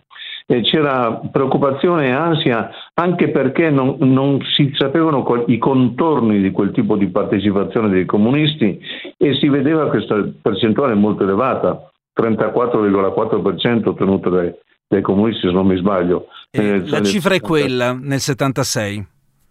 E 0.51 0.63
c'era 0.63 1.21
preoccupazione 1.31 2.09
e 2.09 2.11
ansia 2.11 2.71
anche 2.95 3.31
perché 3.31 3.71
non, 3.71 3.99
non 4.01 4.41
si 4.57 4.73
sapevano 4.75 5.45
i 5.47 5.59
contorni 5.59 6.41
di 6.41 6.51
quel 6.51 6.73
tipo 6.73 6.97
di 6.97 7.09
partecipazione 7.09 7.89
dei 7.89 8.05
comunisti 8.05 8.81
e 9.17 9.35
si 9.37 9.49
vedeva 9.49 9.89
questa 9.89 10.29
percentuale 10.43 10.95
molto 10.95 11.23
elevata, 11.23 11.89
34,4% 12.21 13.91
ottenuta 13.91 14.29
dai, 14.29 14.53
dai 14.89 15.03
comunisti 15.03 15.47
se 15.47 15.53
non 15.53 15.69
mi 15.69 15.77
sbaglio. 15.77 16.27
Eh, 16.51 16.85
la 16.89 17.01
cifra 17.03 17.35
è 17.35 17.41
quella 17.41 17.93
nel 17.93 18.19
76. 18.19 19.07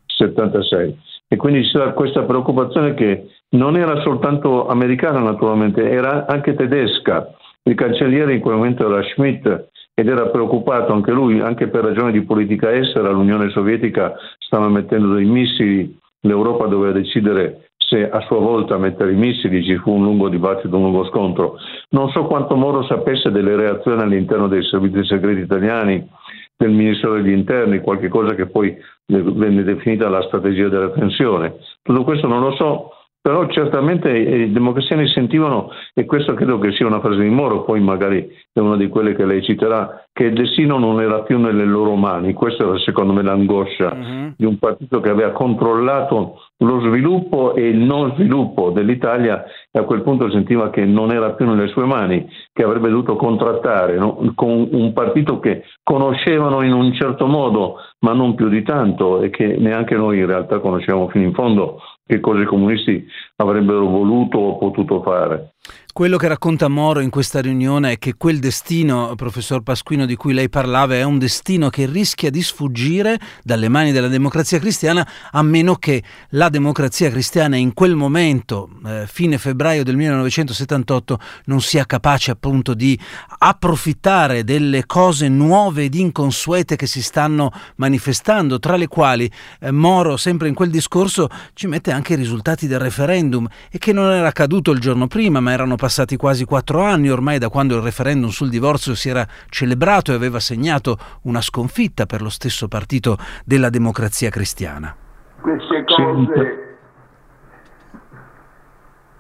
76. 0.06 1.00
E 1.30 1.38
quindi 1.38 1.62
c'era 1.62 1.94
questa 1.94 2.24
preoccupazione 2.24 2.94
che 2.94 3.30
non 3.52 3.78
era 3.78 4.02
soltanto 4.02 4.68
americana 4.68 5.20
naturalmente, 5.20 5.90
era 5.90 6.26
anche 6.28 6.56
tedesca. 6.56 7.34
Il 7.64 7.76
cancelliere 7.76 8.34
in 8.34 8.42
quel 8.42 8.56
momento 8.56 8.86
era 8.86 9.02
Schmidt 9.14 9.69
ed 10.00 10.08
era 10.08 10.28
preoccupato 10.28 10.94
anche 10.94 11.12
lui, 11.12 11.42
anche 11.42 11.68
per 11.68 11.84
ragioni 11.84 12.14
di 12.14 12.22
politica 12.22 12.72
estera, 12.72 13.10
l'Unione 13.10 13.50
Sovietica 13.50 14.16
stava 14.38 14.70
mettendo 14.70 15.14
dei 15.14 15.26
missili, 15.26 15.94
l'Europa 16.22 16.68
doveva 16.68 16.94
decidere 16.94 17.72
se 17.76 18.10
a 18.10 18.22
sua 18.22 18.40
volta 18.40 18.78
mettere 18.78 19.12
i 19.12 19.16
missili, 19.16 19.64
ci 19.64 19.76
fu 19.78 19.92
un 19.92 20.04
lungo 20.04 20.30
dibattito, 20.30 20.78
un 20.78 20.84
lungo 20.84 21.06
scontro. 21.06 21.58
Non 21.90 22.10
so 22.12 22.26
quanto 22.26 22.56
Moro 22.56 22.84
sapesse 22.84 23.30
delle 23.30 23.58
reazioni 23.58 24.02
all'interno 24.02 24.48
dei 24.48 24.64
servizi 24.64 25.04
segreti 25.06 25.42
italiani, 25.42 26.08
del 26.56 26.72
Ministero 26.72 27.16
degli 27.16 27.32
Interni, 27.32 27.82
qualche 27.82 28.08
cosa 28.08 28.36
che 28.36 28.46
poi 28.46 28.78
venne 29.06 29.64
definita 29.64 30.08
la 30.08 30.22
strategia 30.22 30.70
della 30.70 30.92
tensione. 30.92 31.56
Tutto 31.82 32.04
questo 32.04 32.28
non 32.28 32.42
lo 32.42 32.52
so, 32.56 32.92
però 33.22 33.48
certamente 33.48 34.10
i 34.10 34.52
democristiani 34.52 35.08
sentivano, 35.10 35.70
e 35.94 36.06
questo 36.06 36.34
credo 36.34 36.58
che 36.58 36.72
sia 36.72 36.88
una 36.88 37.02
frase 37.02 37.22
di 37.22 37.30
Moro, 37.30 37.64
poi 37.64 37.82
magari 37.82 38.30
è 38.52 38.60
una 38.60 38.78
di 38.78 38.88
quelle 38.88 39.16
che 39.16 39.26
lei 39.26 39.44
citerà, 39.44 40.06
che 40.14 40.26
il 40.26 40.34
destino 40.34 40.78
non 40.78 41.02
era 41.02 41.22
più 41.22 41.38
nelle 41.38 41.66
loro 41.66 41.96
mani. 41.96 42.34
Questa 42.34 42.64
era 42.64 42.78
secondo 42.80 43.14
me 43.14 43.22
l'angoscia 43.22 43.94
uh-huh. 43.94 44.34
di 44.38 44.46
un 44.46 44.58
partito 44.58 45.00
che 45.02 45.10
aveva 45.10 45.32
controllato 45.32 46.42
lo 46.62 46.82
sviluppo 46.82 47.56
e 47.56 47.70
il 47.70 47.78
non 47.78 48.14
sviluppo 48.16 48.70
dell'Italia 48.72 49.46
e 49.72 49.80
a 49.80 49.84
quel 49.84 50.02
punto 50.02 50.30
sentiva 50.30 50.70
che 50.70 50.84
non 50.84 51.12
era 51.12 51.32
più 51.32 51.46
nelle 51.46 51.68
sue 51.68 51.86
mani, 51.86 52.28
che 52.52 52.64
avrebbe 52.64 52.90
dovuto 52.90 53.16
contrattare 53.16 53.98
no? 53.98 54.32
con 54.36 54.68
un 54.72 54.92
partito 54.92 55.40
che 55.40 55.64
conoscevano 55.84 56.62
in 56.64 56.74
un 56.74 56.94
certo 56.94 57.28
modo, 57.28 57.76
ma 58.00 58.14
non 58.14 58.36
più 58.36 58.50
di 58.50 58.64
tanto 58.64 59.22
e 59.22 59.30
che 59.30 59.58
neanche 59.58 59.96
noi 59.96 60.20
in 60.20 60.26
realtà 60.26 60.60
conoscevamo 60.60 61.08
fino 61.10 61.26
in 61.26 61.34
fondo 61.34 61.80
che 62.10 62.20
cosa 62.20 62.42
i 62.42 62.46
comunisti 62.46 63.08
avrebbero 63.36 63.86
voluto 63.86 64.40
o 64.40 64.58
potuto 64.58 65.04
fare. 65.04 65.52
Quello 65.92 66.18
che 66.18 66.30
racconta 66.30 66.70
Moro 66.70 67.02
in 67.02 67.10
questa 67.10 67.42
riunione 67.42 67.94
è 67.94 67.98
che 67.98 68.14
quel 68.16 68.40
destino, 68.40 69.16
professor 69.16 69.62
Pasquino, 69.62 70.06
di 70.06 70.16
cui 70.16 70.34
lei 70.34 70.48
parlava, 70.48 70.94
è 70.94 71.04
un 71.04 71.18
destino 71.18 71.70
che 71.70 71.88
rischia 71.88 72.30
di 72.30 72.42
sfuggire 72.42 73.20
dalle 73.44 73.68
mani 73.70 73.92
della 73.92 74.08
democrazia 74.08 74.60
cristiana, 74.60 75.06
a 75.32 75.42
meno 75.42 75.76
che 75.76 76.02
la 76.30 76.48
democrazia 76.48 77.10
cristiana 77.10 77.58
in 77.58 77.74
quel 77.74 77.96
momento, 77.96 78.70
eh, 78.86 79.06
fine 79.08 79.38
febbraio 79.38 79.84
del 79.84 79.98
1978, 79.98 81.20
non 81.46 81.60
sia 81.60 81.86
capace 81.86 82.32
appunto 82.32 82.76
di 82.76 82.98
approfittare 83.40 84.46
delle 84.46 84.86
cose 84.86 85.28
nuove 85.28 85.86
ed 85.86 85.96
inconsuete 85.96 86.78
che 86.78 86.88
si 86.88 87.02
stanno 87.02 87.52
manifestando, 87.76 88.60
tra 88.60 88.78
le 88.78 88.88
quali 88.88 89.30
eh, 89.60 89.72
Moro, 89.72 90.16
sempre 90.16 90.48
in 90.48 90.54
quel 90.54 90.70
discorso, 90.70 91.28
ci 91.56 91.68
mette 91.68 91.92
anche 91.92 92.14
i 92.14 92.18
risultati 92.18 92.68
del 92.68 92.80
referendum 92.80 93.46
e 93.70 93.80
che 93.80 93.92
non 93.92 94.12
era 94.12 94.28
accaduto 94.28 94.72
il 94.72 94.80
giorno 94.80 95.08
prima, 95.08 95.42
ma 95.42 95.52
erano 95.52 95.76
passati 95.80 96.18
quasi 96.18 96.44
quattro 96.44 96.82
anni 96.82 97.10
ormai 97.10 97.40
da 97.40 97.48
quando 97.48 97.78
il 97.78 97.82
referendum 97.82 98.30
sul 98.30 98.50
divorzio 98.50 98.96
si 98.96 99.08
era 99.08 99.26
celebrato 99.48 100.12
e 100.12 100.16
aveva 100.16 100.42
segnato 100.42 100.98
una 101.24 101.40
sconfitta 101.40 102.06
per 102.06 102.22
lo 102.22 102.30
stesso 102.30 102.68
partito 102.68 103.18
della 103.46 103.70
democrazia 103.70 104.30
cristiana. 104.30 104.94
Queste 105.40 105.86
cose 105.86 106.78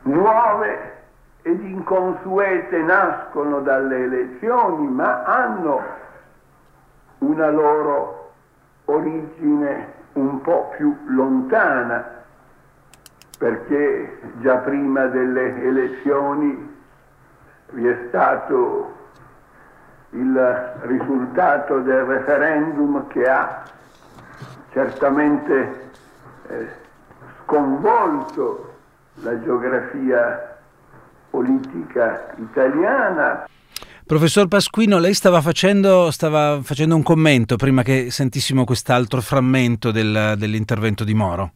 nuove 0.04 0.98
ed 1.44 1.64
inconsuete 1.64 2.78
nascono 2.80 3.62
dalle 3.62 4.04
elezioni, 4.04 4.88
ma 4.88 5.24
hanno 5.24 5.82
una 7.20 7.50
loro 7.50 8.34
origine 8.86 9.94
un 10.14 10.42
po' 10.42 10.74
più 10.76 10.94
lontana 11.08 12.19
perché 13.40 14.20
già 14.42 14.58
prima 14.58 15.06
delle 15.06 15.64
elezioni 15.64 16.78
vi 17.72 17.88
è 17.88 17.98
stato 18.10 18.98
il 20.10 20.74
risultato 20.82 21.80
del 21.80 22.04
referendum 22.04 23.08
che 23.08 23.30
ha 23.30 23.64
certamente 24.74 25.90
eh, 26.50 26.68
sconvolto 27.44 28.76
la 29.22 29.42
geografia 29.42 30.58
politica 31.30 32.34
italiana. 32.40 33.48
Professor 34.06 34.48
Pasquino, 34.50 34.98
lei 34.98 35.14
stava 35.14 35.40
facendo, 35.40 36.12
stava 36.12 36.60
facendo, 36.62 36.96
un 36.96 37.04
commento 37.04 37.56
prima 37.56 37.84
che 37.84 38.12
sentissimo 38.12 38.66
quest'altro 38.66 39.22
frammento 39.22 39.92
del, 39.92 40.34
dell'intervento 40.36 41.06
di 41.06 41.14
Moro. 41.14 41.52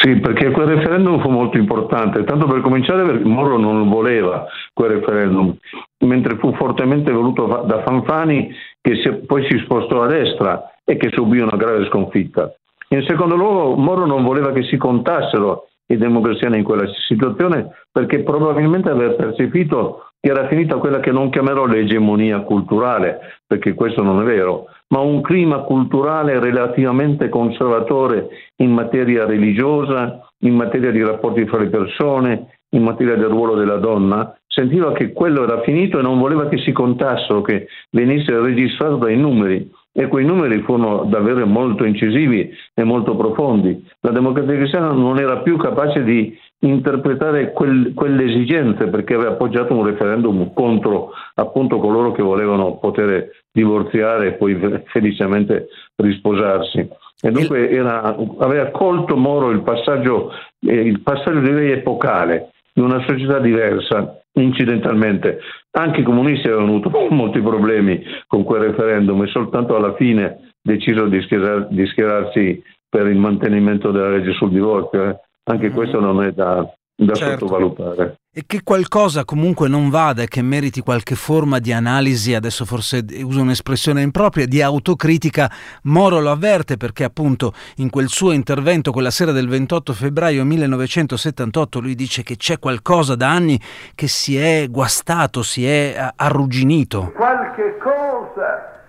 Sì, 0.00 0.20
perché 0.20 0.52
quel 0.52 0.68
referendum 0.68 1.20
fu 1.20 1.28
molto 1.28 1.56
importante, 1.56 2.22
tanto 2.22 2.46
per 2.46 2.60
cominciare 2.60 3.02
perché 3.04 3.24
Moro 3.24 3.58
non 3.58 3.88
voleva 3.88 4.46
quel 4.72 4.90
referendum, 4.90 5.56
mentre 6.04 6.36
fu 6.36 6.54
fortemente 6.54 7.10
voluto 7.10 7.64
da 7.66 7.82
Fanfani 7.82 8.48
che 8.80 9.22
poi 9.26 9.44
si 9.48 9.58
spostò 9.64 10.02
a 10.02 10.06
destra 10.06 10.72
e 10.84 10.96
che 10.96 11.10
subì 11.10 11.40
una 11.40 11.56
grave 11.56 11.86
sconfitta. 11.86 12.54
In 12.90 13.04
secondo 13.08 13.34
luogo 13.34 13.74
Moro 13.74 14.06
non 14.06 14.22
voleva 14.22 14.52
che 14.52 14.62
si 14.62 14.76
contassero 14.76 15.68
i 15.86 15.96
democristiani 15.96 16.58
in 16.58 16.64
quella 16.64 16.88
situazione 17.06 17.70
perché 17.90 18.22
probabilmente 18.22 18.90
aveva 18.90 19.14
percepito 19.14 20.10
che 20.20 20.30
era 20.30 20.46
finita 20.46 20.76
quella 20.76 21.00
che 21.00 21.10
non 21.10 21.30
chiamerò 21.30 21.66
l'egemonia 21.66 22.40
culturale, 22.40 23.18
perché 23.46 23.74
questo 23.74 24.02
non 24.02 24.20
è 24.20 24.24
vero, 24.24 24.66
ma 24.88 25.00
un 25.00 25.20
clima 25.20 25.58
culturale 25.60 26.40
relativamente 26.40 27.28
conservatore 27.28 28.28
in 28.56 28.72
materia 28.72 29.26
religiosa, 29.26 30.30
in 30.40 30.54
materia 30.54 30.90
di 30.90 31.02
rapporti 31.02 31.46
fra 31.46 31.58
le 31.58 31.68
persone, 31.68 32.58
in 32.70 32.82
materia 32.82 33.16
del 33.16 33.28
ruolo 33.28 33.54
della 33.54 33.76
donna, 33.76 34.36
sentiva 34.46 34.92
che 34.92 35.12
quello 35.12 35.44
era 35.44 35.60
finito 35.62 35.98
e 35.98 36.02
non 36.02 36.18
voleva 36.18 36.48
che 36.48 36.58
si 36.58 36.72
contassero, 36.72 37.42
che 37.42 37.66
venisse 37.90 38.38
registrato 38.38 38.96
dai 38.96 39.16
numeri 39.16 39.70
e 39.98 40.06
quei 40.06 40.24
numeri 40.24 40.62
furono 40.62 41.06
davvero 41.06 41.44
molto 41.44 41.82
incisivi 41.82 42.48
e 42.72 42.84
molto 42.84 43.16
profondi. 43.16 43.84
La 44.02 44.12
democrazia 44.12 44.54
cristiana 44.54 44.92
non 44.92 45.18
era 45.18 45.38
più 45.38 45.56
capace 45.56 46.04
di 46.04 46.38
interpretare 46.60 47.50
quel, 47.52 47.94
quelle 47.94 48.22
esigenze 48.26 48.86
perché 48.86 49.14
aveva 49.14 49.30
appoggiato 49.30 49.74
un 49.74 49.84
referendum 49.84 50.52
contro 50.54 51.10
appunto 51.34 51.78
coloro 51.78 52.12
che 52.12 52.22
volevano 52.22 52.76
poter 52.76 53.28
divorziare 53.50 54.28
e 54.28 54.32
poi 54.34 54.56
felicemente 54.86 55.66
risposarsi. 55.96 56.88
E 57.20 57.30
dunque 57.32 57.68
era, 57.68 58.14
aveva 58.38 58.70
colto 58.70 59.16
Moro 59.16 59.50
il 59.50 59.62
passaggio, 59.62 60.30
eh, 60.60 60.74
il 60.74 61.00
passaggio 61.00 61.40
direi 61.40 61.72
epocale 61.72 62.52
in 62.74 62.84
una 62.84 63.02
società 63.04 63.40
diversa, 63.40 64.22
incidentalmente. 64.42 65.40
Anche 65.72 66.00
i 66.00 66.04
comunisti 66.04 66.48
avevano 66.48 66.76
avuto 66.76 66.90
molti 67.10 67.40
problemi 67.40 68.02
con 68.26 68.44
quel 68.44 68.62
referendum 68.62 69.22
e 69.22 69.26
soltanto 69.28 69.76
alla 69.76 69.94
fine 69.94 70.52
decisero 70.60 71.08
di, 71.08 71.20
schierar, 71.22 71.68
di 71.68 71.86
schierarsi 71.86 72.62
per 72.88 73.06
il 73.06 73.18
mantenimento 73.18 73.90
della 73.90 74.10
legge 74.10 74.32
sul 74.32 74.50
divorzio. 74.50 75.04
Eh. 75.04 75.16
Anche 75.44 75.70
mm. 75.70 75.74
questo 75.74 76.00
non 76.00 76.22
è 76.22 76.32
da, 76.32 76.66
da 77.04 77.14
certo. 77.14 77.46
sottovalutare. 77.46 78.18
E 78.32 78.42
che 78.46 78.62
qualcosa 78.64 79.24
comunque 79.24 79.68
non 79.68 79.88
vada 79.88 80.22
e 80.22 80.28
che 80.28 80.42
meriti 80.42 80.80
qualche 80.80 81.14
forma 81.14 81.60
di 81.60 81.72
analisi, 81.72 82.34
adesso 82.34 82.64
forse 82.64 83.04
uso 83.22 83.40
un'espressione 83.40 84.02
impropria, 84.02 84.46
di 84.46 84.60
autocritica, 84.62 85.50
Moro 85.84 86.20
lo 86.20 86.30
avverte 86.30 86.76
perché 86.76 87.04
appunto 87.04 87.52
in 87.76 87.88
quel 87.90 88.08
suo 88.08 88.32
intervento 88.32 88.90
quella 88.90 89.10
sera 89.10 89.32
del 89.32 89.48
28 89.48 89.92
febbraio 89.92 90.44
1978 90.44 91.80
lui 91.80 91.94
dice 91.94 92.22
che 92.22 92.36
c'è 92.36 92.58
qualcosa 92.58 93.14
da 93.14 93.30
anni 93.30 93.60
che 93.94 94.08
si 94.08 94.36
è 94.36 94.66
guastato, 94.68 95.42
si 95.42 95.66
è 95.66 96.12
arrugginito. 96.16 97.12
Qualche 97.14 97.78
cosa 97.78 98.82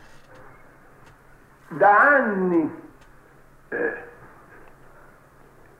da 1.69 2.15
anni 2.15 2.71
eh, 3.69 3.93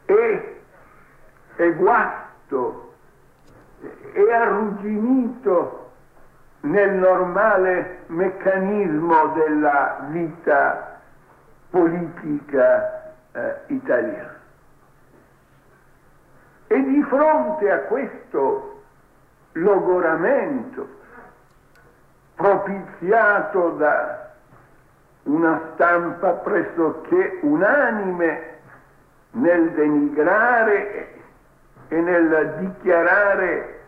è 0.06 0.59
è 1.64 1.76
guasto, 1.76 2.94
è 4.14 4.32
arrugginito 4.32 5.92
nel 6.62 6.92
normale 6.92 8.04
meccanismo 8.08 9.28
della 9.34 10.06
vita 10.08 11.02
politica 11.70 13.14
eh, 13.34 13.56
italiana. 13.68 14.38
E 16.68 16.82
di 16.82 17.04
fronte 17.04 17.72
a 17.72 17.80
questo 17.80 18.84
logoramento 19.54 20.88
propiziato 22.36 23.70
da 23.72 24.32
una 25.24 25.62
stampa 25.74 26.32
pressoché 26.36 27.40
unanime 27.42 28.58
nel 29.32 29.72
denigrare 29.72 31.18
e 31.90 31.96
nel 32.00 32.56
dichiarare 32.60 33.80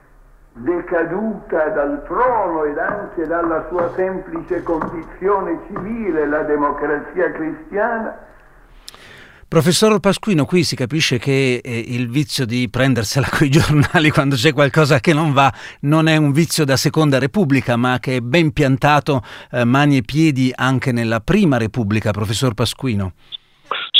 decaduta 0.53 1.69
dal 1.69 2.03
trono 2.05 2.65
ed 2.65 2.77
anche 2.77 3.25
dalla 3.25 3.65
sua 3.69 3.91
semplice 3.95 4.61
condizione 4.63 5.59
civile 5.67 6.27
la 6.27 6.41
democrazia 6.41 7.31
cristiana, 7.31 8.29
Professor 9.51 9.99
Pasquino, 9.99 10.45
qui 10.45 10.63
si 10.63 10.77
capisce 10.77 11.17
che 11.17 11.59
eh, 11.61 11.77
il 11.77 12.09
vizio 12.09 12.45
di 12.45 12.69
prendersela 12.69 13.27
coi 13.29 13.49
giornali 13.49 14.09
quando 14.09 14.37
c'è 14.37 14.53
qualcosa 14.53 15.01
che 15.01 15.11
non 15.13 15.33
va 15.33 15.53
non 15.81 16.07
è 16.07 16.15
un 16.15 16.31
vizio 16.31 16.63
da 16.63 16.77
seconda 16.77 17.19
repubblica, 17.19 17.75
ma 17.75 17.99
che 17.99 18.15
è 18.15 18.21
ben 18.21 18.53
piantato 18.53 19.21
eh, 19.51 19.65
mani 19.65 19.97
e 19.97 20.03
piedi 20.03 20.53
anche 20.55 20.93
nella 20.93 21.19
prima 21.19 21.57
repubblica, 21.57 22.11
professor 22.11 22.53
Pasquino. 22.53 23.11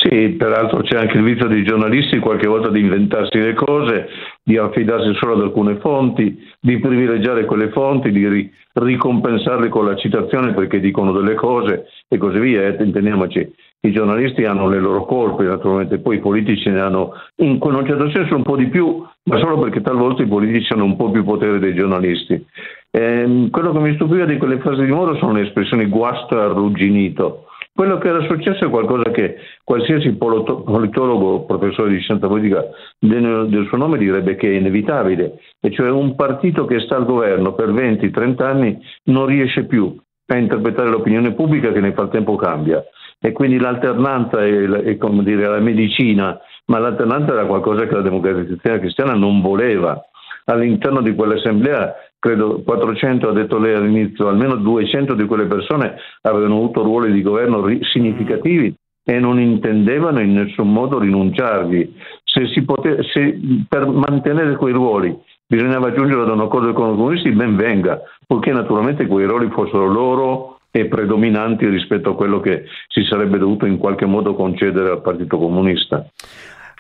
Sì, 0.02 0.30
peraltro 0.30 0.82
c'è 0.82 0.98
anche 0.98 1.18
il 1.18 1.24
vizio 1.24 1.46
dei 1.46 1.64
giornalisti 1.64 2.18
qualche 2.18 2.48
volta 2.48 2.70
di 2.70 2.80
inventarsi 2.80 3.38
le 3.38 3.54
cose, 3.54 4.08
di 4.44 4.58
affidarsi 4.58 5.14
solo 5.14 5.34
ad 5.34 5.42
alcune 5.42 5.76
fonti, 5.76 6.44
di 6.60 6.80
privilegiare 6.80 7.46
quelle 7.46 7.70
fonti, 7.70 8.10
di 8.10 8.28
ri- 8.28 8.52
ricompensarle 8.74 9.70
con 9.70 9.86
la 9.86 9.96
citazione 9.96 10.54
perché 10.56 10.80
dicono 10.80 11.12
delle 11.12 11.36
cose 11.36 11.86
e 12.08 12.18
così 12.18 12.40
via. 12.40 12.64
Eh, 12.64 12.84
intendiamoci, 12.84 13.48
i 13.82 13.92
giornalisti 13.92 14.44
hanno 14.44 14.68
le 14.68 14.80
loro 14.80 15.06
colpe, 15.06 15.44
naturalmente, 15.44 16.00
poi 16.00 16.16
i 16.16 16.20
politici 16.20 16.68
ne 16.72 16.80
hanno 16.80 17.14
in 17.36 17.60
un 17.62 17.86
certo 17.86 18.10
senso 18.10 18.36
un 18.36 18.44
po' 18.44 18.56
di 18.56 18.70
più, 18.70 19.06
ma 19.26 19.38
solo 19.38 19.60
perché 19.60 19.82
talvolta 19.82 20.24
i 20.24 20.28
politici 20.28 20.74
hanno 20.74 20.86
un 20.86 20.96
po' 20.96 21.12
più 21.12 21.24
potere 21.24 21.60
dei 21.60 21.76
giornalisti. 21.76 22.44
Eh, 22.90 23.50
quello 23.52 23.72
che 23.72 23.80
mi 23.80 23.94
stupiva 23.94 24.26
di 24.26 24.38
quelle 24.38 24.58
frasi 24.58 24.84
di 24.84 24.92
Moro 24.92 25.16
sono 25.18 25.34
le 25.34 25.42
espressioni 25.42 25.86
guasto 25.86 26.40
e 26.40 26.42
arrugginito 26.42 27.46
quello 27.74 27.98
che 27.98 28.10
era 28.10 28.22
successo 28.24 28.66
è 28.66 28.70
qualcosa 28.70 29.12
che 29.12 29.38
qualsiasi 29.64 30.12
politologo, 30.14 31.46
professore 31.46 31.92
di 31.92 32.00
scienza 32.00 32.28
politica 32.28 32.66
del, 33.00 33.66
suo 33.68 33.78
nome 33.78 33.98
direbbe 33.98 34.36
che 34.36 34.52
è 34.52 34.56
inevitabile, 34.56 35.40
e 35.60 35.72
cioè 35.72 35.90
un 35.90 36.16
partito 36.16 36.66
che 36.66 36.80
sta 36.82 36.98
al 36.98 37.06
governo 37.06 37.54
per 37.54 37.70
20-30 37.70 38.44
anni 38.44 38.80
non 39.06 39.26
riesce 39.26 39.66
più 39.66 39.96
a 40.28 40.38
interpretare 40.38 40.90
l'opinione 40.90 41.34
pubblica 41.34 41.72
che 41.72 41.80
nel 41.80 41.94
frattempo 41.94 42.36
cambia. 42.36 42.84
E 43.20 43.32
quindi 43.34 43.60
l'alternanza 43.60 44.44
è, 44.44 44.52
è 44.52 44.98
come 44.98 45.24
dire 45.24 45.48
la 45.48 45.60
medicina, 45.60 46.40
ma 46.66 46.80
l'alternanza 46.80 47.34
era 47.34 47.46
qualcosa 47.46 47.86
che 47.86 47.94
la 47.94 48.02
democrazia 48.02 48.80
cristiana 48.80 49.14
non 49.14 49.42
voleva. 49.42 50.02
All'interno 50.46 51.02
di 51.02 51.14
quell'assemblea 51.14 51.94
credo 52.22 52.62
400 52.64 53.30
ha 53.30 53.34
detto 53.34 53.58
lei 53.58 53.74
all'inizio, 53.74 54.28
almeno 54.28 54.56
200 54.56 55.16
di 55.16 55.26
quelle 55.26 55.48
persone 55.48 55.96
avevano 56.22 56.56
avuto 56.58 56.84
ruoli 56.84 57.12
di 57.12 57.24
governo 57.24 57.66
significativi 57.92 58.74
e 59.04 59.20
non 59.20 59.40
intendevano 59.40 60.20
in 60.20 60.34
nessun 60.34 60.72
modo 60.72 61.00
rinunciarvi. 61.00 61.96
Se, 62.24 62.64
pote- 62.64 63.02
se 63.12 63.66
per 63.68 63.88
mantenere 63.88 64.56
quei 64.56 64.72
ruoli 64.72 65.18
bisognava 65.48 65.88
aggiungere 65.88 66.22
ad 66.22 66.30
un 66.30 66.42
accordo 66.42 66.72
con 66.74 66.94
i 66.94 66.96
comunisti, 66.96 67.32
ben 67.32 67.56
venga, 67.56 68.00
purché 68.28 68.52
naturalmente 68.52 69.08
quei 69.08 69.26
ruoli 69.26 69.50
fossero 69.50 69.88
loro 69.88 70.60
e 70.70 70.86
predominanti 70.86 71.68
rispetto 71.68 72.12
a 72.12 72.16
quello 72.16 72.40
che 72.40 72.66
si 72.88 73.04
sarebbe 73.04 73.40
dovuto 73.40 73.66
in 73.66 73.80
qualche 73.80 74.06
modo 74.06 74.36
concedere 74.36 74.92
al 74.92 75.02
Partito 75.02 75.40
Comunista. 75.40 76.06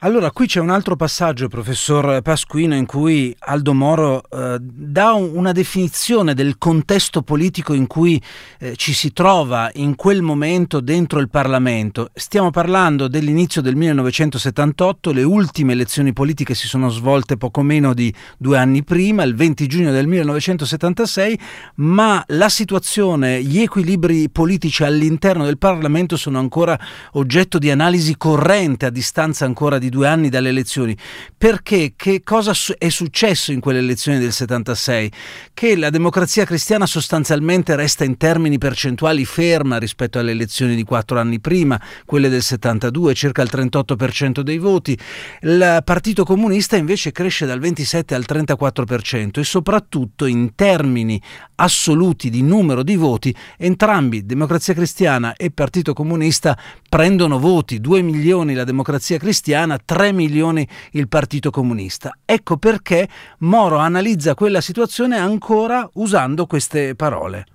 Allora, 0.03 0.31
qui 0.31 0.47
c'è 0.47 0.59
un 0.59 0.71
altro 0.71 0.95
passaggio, 0.95 1.47
professor 1.47 2.23
Pasquino, 2.23 2.73
in 2.73 2.87
cui 2.87 3.35
Aldo 3.37 3.75
Moro 3.75 4.23
eh, 4.31 4.57
dà 4.59 5.13
un, 5.13 5.29
una 5.35 5.51
definizione 5.51 6.33
del 6.33 6.57
contesto 6.57 7.21
politico 7.21 7.75
in 7.75 7.85
cui 7.85 8.19
eh, 8.57 8.75
ci 8.77 8.93
si 8.93 9.13
trova 9.13 9.69
in 9.75 9.95
quel 9.95 10.23
momento 10.23 10.79
dentro 10.79 11.19
il 11.19 11.29
Parlamento. 11.29 12.09
Stiamo 12.15 12.49
parlando 12.49 13.07
dell'inizio 13.07 13.61
del 13.61 13.75
1978, 13.75 15.11
le 15.11 15.21
ultime 15.21 15.73
elezioni 15.73 16.13
politiche 16.13 16.55
si 16.55 16.67
sono 16.67 16.89
svolte 16.89 17.37
poco 17.37 17.61
meno 17.61 17.93
di 17.93 18.11
due 18.39 18.57
anni 18.57 18.83
prima, 18.83 19.21
il 19.21 19.35
20 19.35 19.67
giugno 19.67 19.91
del 19.91 20.07
1976, 20.07 21.39
ma 21.75 22.23
la 22.29 22.49
situazione, 22.49 23.43
gli 23.43 23.59
equilibri 23.59 24.31
politici 24.31 24.83
all'interno 24.83 25.45
del 25.45 25.59
Parlamento 25.59 26.17
sono 26.17 26.39
ancora 26.39 26.75
oggetto 27.11 27.59
di 27.59 27.69
analisi 27.69 28.17
corrente 28.17 28.87
a 28.87 28.89
distanza 28.89 29.45
ancora 29.45 29.77
di 29.77 29.89
due 29.91 30.07
anni 30.07 30.29
dalle 30.29 30.49
elezioni, 30.49 30.97
perché 31.37 31.93
che 31.95 32.23
cosa 32.23 32.53
è 32.79 32.89
successo 32.89 33.51
in 33.51 33.59
quelle 33.59 33.77
elezioni 33.77 34.17
del 34.17 34.31
76? 34.31 35.11
Che 35.53 35.75
la 35.75 35.91
democrazia 35.91 36.45
cristiana 36.45 36.87
sostanzialmente 36.87 37.75
resta 37.75 38.03
in 38.03 38.17
termini 38.17 38.57
percentuali 38.57 39.25
ferma 39.25 39.77
rispetto 39.77 40.17
alle 40.17 40.31
elezioni 40.31 40.75
di 40.75 40.83
quattro 40.83 41.19
anni 41.19 41.39
prima, 41.39 41.79
quelle 42.05 42.29
del 42.29 42.41
72, 42.41 43.13
circa 43.13 43.43
il 43.43 43.49
38% 43.51 44.39
dei 44.39 44.57
voti. 44.57 44.97
Il 45.41 45.81
Partito 45.83 46.23
Comunista 46.23 46.77
invece 46.77 47.11
cresce 47.11 47.45
dal 47.45 47.59
27 47.59 48.15
al 48.15 48.25
34% 48.27 49.39
e 49.39 49.43
soprattutto 49.43 50.25
in 50.25 50.55
termini 50.55 51.21
assoluti 51.55 52.29
di 52.29 52.41
numero 52.41 52.81
di 52.81 52.95
voti, 52.95 53.35
entrambi, 53.57 54.25
Democrazia 54.25 54.73
Cristiana 54.73 55.35
e 55.35 55.51
Partito 55.51 55.93
Comunista, 55.93 56.57
prendono 56.89 57.39
voti, 57.39 57.79
2 57.79 58.01
milioni 58.01 58.53
la 58.53 58.63
Democrazia 58.63 59.17
Cristiana, 59.17 59.77
3 59.85 60.11
milioni 60.11 60.67
il 60.91 61.07
Partito 61.07 61.51
Comunista. 61.51 62.11
Ecco 62.25 62.57
perché 62.57 63.07
Moro 63.39 63.77
analizza 63.77 64.35
quella 64.35 64.61
situazione 64.61 65.17
ancora 65.17 65.87
usando 65.93 66.45
queste 66.45 66.95
parole. 66.95 67.45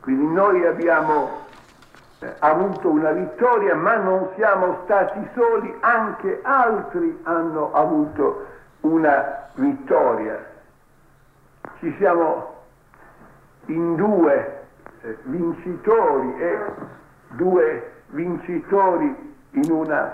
Quindi 0.00 0.26
noi 0.32 0.66
abbiamo 0.66 1.46
eh, 2.20 2.34
avuto 2.38 2.88
una 2.88 3.12
vittoria, 3.12 3.74
ma 3.74 3.96
non 3.96 4.30
siamo 4.36 4.80
stati 4.84 5.20
soli, 5.34 5.72
anche 5.80 6.40
altri 6.42 7.18
hanno 7.24 7.72
avuto 7.72 8.46
una 8.80 9.48
vittoria. 9.54 10.44
Ci 11.78 11.94
siamo 11.98 12.54
in 13.66 13.96
due 13.96 14.66
eh, 15.02 15.16
vincitori 15.24 16.34
e 16.40 16.58
due 17.36 17.92
vincitori 18.08 19.34
in 19.52 19.70
una 19.70 20.12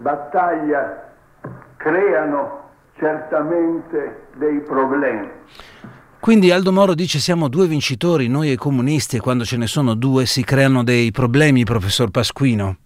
battaglia 0.00 1.12
creano 1.76 2.68
certamente 2.98 4.28
dei 4.36 4.60
problemi. 4.60 5.28
Quindi 6.18 6.50
Aldo 6.50 6.72
Moro 6.72 6.94
dice 6.94 7.18
siamo 7.18 7.48
due 7.48 7.66
vincitori, 7.66 8.28
noi 8.28 8.48
e 8.48 8.52
i 8.52 8.56
comunisti, 8.56 9.16
e 9.16 9.20
quando 9.20 9.44
ce 9.44 9.56
ne 9.56 9.66
sono 9.66 9.94
due 9.94 10.26
si 10.26 10.44
creano 10.44 10.84
dei 10.84 11.10
problemi, 11.10 11.64
professor 11.64 12.10
Pasquino. 12.10 12.76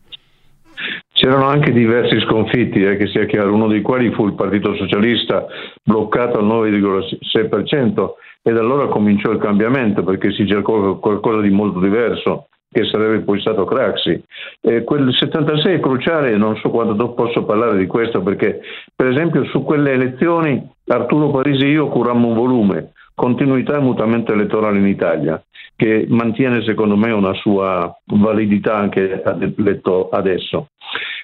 C'erano 1.12 1.46
anche 1.46 1.72
diversi 1.72 2.20
sconfitti, 2.20 2.82
eh, 2.82 2.96
che 2.96 3.08
sia 3.08 3.24
chiaro, 3.24 3.54
uno 3.54 3.68
dei 3.68 3.82
quali 3.82 4.12
fu 4.12 4.26
il 4.26 4.34
Partito 4.34 4.74
Socialista 4.76 5.46
bloccato 5.82 6.38
al 6.38 6.44
9,6% 6.44 8.10
e 8.42 8.52
da 8.52 8.60
allora 8.60 8.88
cominciò 8.88 9.30
il 9.30 9.38
cambiamento 9.38 10.04
perché 10.04 10.32
si 10.32 10.46
cercò 10.46 10.98
qualcosa 10.98 11.40
di 11.40 11.50
molto 11.50 11.80
diverso 11.80 12.48
che 12.74 12.84
sarebbe 12.86 13.20
poi 13.20 13.40
stato 13.40 13.64
Craxi. 13.64 14.20
Eh, 14.60 14.82
quel 14.82 15.14
76 15.14 15.74
è 15.74 15.80
cruciale, 15.80 16.36
non 16.36 16.56
so 16.56 16.70
quanto 16.70 17.14
posso 17.14 17.44
parlare 17.44 17.78
di 17.78 17.86
questo, 17.86 18.20
perché 18.20 18.60
per 18.94 19.06
esempio 19.06 19.44
su 19.44 19.62
quelle 19.62 19.92
elezioni 19.92 20.60
Arturo 20.88 21.30
Parisi 21.30 21.66
e 21.66 21.68
io 21.70 21.86
curammo 21.86 22.28
un 22.28 22.34
volume, 22.34 22.92
Continuità 23.14 23.76
e 23.76 23.80
mutamento 23.80 24.32
elettorale 24.32 24.78
in 24.78 24.88
Italia, 24.88 25.40
che 25.76 26.04
mantiene 26.08 26.64
secondo 26.64 26.96
me 26.96 27.12
una 27.12 27.32
sua 27.34 27.96
validità 28.06 28.74
anche 28.74 29.22
letto 29.58 30.08
adesso. 30.08 30.70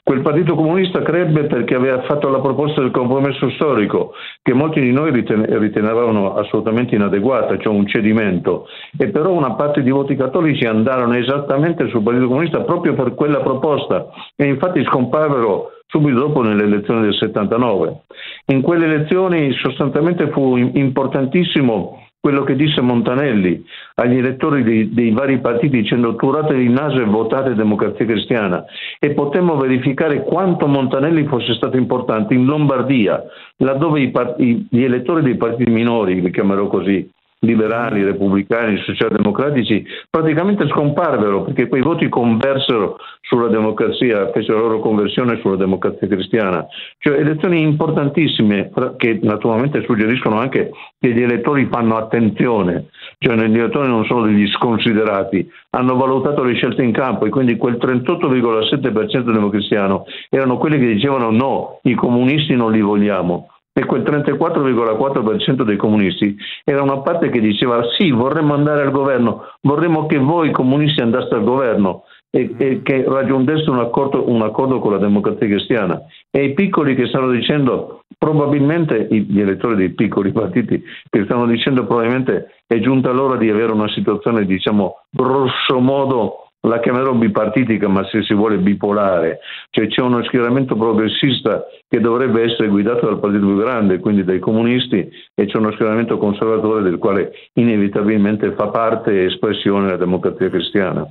Quel 0.02 0.22
partito 0.22 0.54
comunista 0.54 1.02
crebbe 1.02 1.44
perché 1.44 1.74
aveva 1.74 2.02
fatto 2.02 2.28
la 2.28 2.40
proposta 2.40 2.80
del 2.80 2.90
compromesso 2.90 3.50
storico, 3.50 4.12
che 4.42 4.54
molti 4.54 4.80
di 4.80 4.92
noi 4.92 5.12
ritenevano 5.12 6.34
assolutamente 6.34 6.94
inadeguata, 6.94 7.58
cioè 7.58 7.72
un 7.72 7.86
cedimento, 7.86 8.66
e 8.98 9.08
però 9.08 9.32
una 9.32 9.54
parte 9.54 9.82
di 9.82 9.90
voti 9.90 10.16
cattolici 10.16 10.64
andarono 10.64 11.14
esattamente 11.14 11.88
sul 11.88 12.02
partito 12.02 12.26
comunista 12.26 12.62
proprio 12.62 12.94
per 12.94 13.14
quella 13.14 13.40
proposta 13.40 14.08
e 14.36 14.46
infatti 14.46 14.82
scomparvero 14.84 15.72
subito 15.86 16.18
dopo 16.18 16.42
nelle 16.42 16.62
elezioni 16.62 17.02
del 17.02 17.14
79. 17.14 18.02
In 18.46 18.62
quelle 18.62 18.86
elezioni 18.86 19.52
sostanzialmente 19.52 20.30
fu 20.30 20.56
importantissimo 20.56 22.09
quello 22.20 22.44
che 22.44 22.54
disse 22.54 22.82
Montanelli 22.82 23.64
agli 23.94 24.18
elettori 24.18 24.62
dei, 24.62 24.92
dei 24.92 25.10
vari 25.10 25.40
partiti 25.40 25.80
dicendo 25.80 26.14
turate 26.16 26.54
il 26.54 26.70
naso 26.70 27.00
e 27.00 27.04
votate 27.04 27.54
Democrazia 27.54 28.04
Cristiana 28.04 28.64
e 28.98 29.14
potemmo 29.14 29.56
verificare 29.56 30.22
quanto 30.22 30.66
Montanelli 30.66 31.26
fosse 31.26 31.54
stato 31.54 31.78
importante 31.78 32.34
in 32.34 32.44
Lombardia, 32.44 33.22
laddove 33.56 34.00
i, 34.00 34.66
gli 34.68 34.82
elettori 34.82 35.22
dei 35.22 35.36
partiti 35.36 35.70
minori, 35.70 36.20
li 36.20 36.30
chiamerò 36.30 36.66
così, 36.66 37.10
liberali, 37.40 38.04
repubblicani, 38.04 38.78
socialdemocratici, 38.84 39.84
praticamente 40.10 40.68
scomparvero 40.68 41.44
perché 41.44 41.68
quei 41.68 41.82
voti 41.82 42.08
conversero 42.08 42.96
sulla 43.22 43.48
democrazia, 43.48 44.30
fecero 44.30 44.58
la 44.58 44.64
loro 44.64 44.80
conversione 44.80 45.38
sulla 45.40 45.56
democrazia 45.56 46.06
cristiana. 46.06 46.66
Cioè 46.98 47.18
elezioni 47.18 47.62
importantissime 47.62 48.70
che 48.96 49.20
naturalmente 49.22 49.82
suggeriscono 49.84 50.38
anche 50.38 50.70
che 50.98 51.12
gli 51.12 51.22
elettori 51.22 51.66
fanno 51.70 51.96
attenzione, 51.96 52.88
cioè 53.18 53.36
gli 53.36 53.58
elettori 53.58 53.88
non 53.88 54.04
sono 54.04 54.26
degli 54.26 54.46
sconsiderati, 54.48 55.48
hanno 55.70 55.96
valutato 55.96 56.42
le 56.42 56.54
scelte 56.54 56.82
in 56.82 56.92
campo 56.92 57.24
e 57.24 57.30
quindi 57.30 57.56
quel 57.56 57.78
38,7% 57.80 59.32
democristiano 59.32 60.04
erano 60.28 60.58
quelli 60.58 60.78
che 60.78 60.92
dicevano 60.92 61.30
no, 61.30 61.78
i 61.84 61.94
comunisti 61.94 62.54
non 62.54 62.72
li 62.72 62.80
vogliamo 62.80 63.48
e 63.80 63.86
quel 63.86 64.02
34,4% 64.02 65.62
dei 65.62 65.76
comunisti 65.76 66.36
era 66.64 66.82
una 66.82 66.98
parte 67.00 67.30
che 67.30 67.40
diceva 67.40 67.82
sì, 67.96 68.10
vorremmo 68.10 68.52
andare 68.52 68.82
al 68.82 68.90
governo, 68.90 69.44
vorremmo 69.62 70.04
che 70.06 70.18
voi 70.18 70.50
comunisti 70.50 71.00
andaste 71.00 71.34
al 71.34 71.44
governo 71.44 72.04
e, 72.30 72.54
e 72.58 72.82
che 72.82 73.04
raggiungesse 73.06 73.70
un 73.70 73.78
accordo, 73.78 74.28
un 74.28 74.42
accordo, 74.42 74.78
con 74.80 74.92
la 74.92 74.98
democrazia 74.98 75.46
cristiana. 75.46 76.02
E 76.30 76.44
i 76.44 76.52
piccoli 76.52 76.94
che 76.94 77.06
stanno 77.06 77.30
dicendo, 77.30 78.04
probabilmente 78.18 79.08
gli 79.10 79.40
elettori 79.40 79.76
dei 79.76 79.90
piccoli 79.94 80.30
partiti 80.32 80.82
che 81.08 81.24
stanno 81.24 81.46
dicendo 81.46 81.86
probabilmente 81.86 82.48
è 82.66 82.78
giunta 82.80 83.10
l'ora 83.12 83.36
di 83.36 83.48
avere 83.48 83.72
una 83.72 83.88
situazione, 83.88 84.44
diciamo, 84.44 85.04
grosso 85.10 85.80
modo 85.80 86.49
la 86.62 86.80
chiamerò 86.80 87.12
bipartitica, 87.14 87.88
ma 87.88 88.04
se 88.04 88.22
si 88.22 88.34
vuole 88.34 88.58
bipolare, 88.58 89.38
cioè 89.70 89.86
c'è 89.88 90.02
uno 90.02 90.22
schieramento 90.24 90.76
progressista 90.76 91.64
che 91.88 92.00
dovrebbe 92.00 92.42
essere 92.42 92.68
guidato 92.68 93.06
dal 93.06 93.18
partito 93.18 93.46
più 93.46 93.56
grande, 93.56 93.98
quindi 93.98 94.24
dai 94.24 94.38
comunisti, 94.38 95.08
e 95.34 95.46
c'è 95.46 95.56
uno 95.56 95.72
schieramento 95.72 96.18
conservatore 96.18 96.82
del 96.82 96.98
quale 96.98 97.32
inevitabilmente 97.54 98.52
fa 98.52 98.68
parte 98.68 99.24
espressione 99.24 99.88
la 99.88 99.96
democrazia 99.96 100.50
cristiana. 100.50 101.06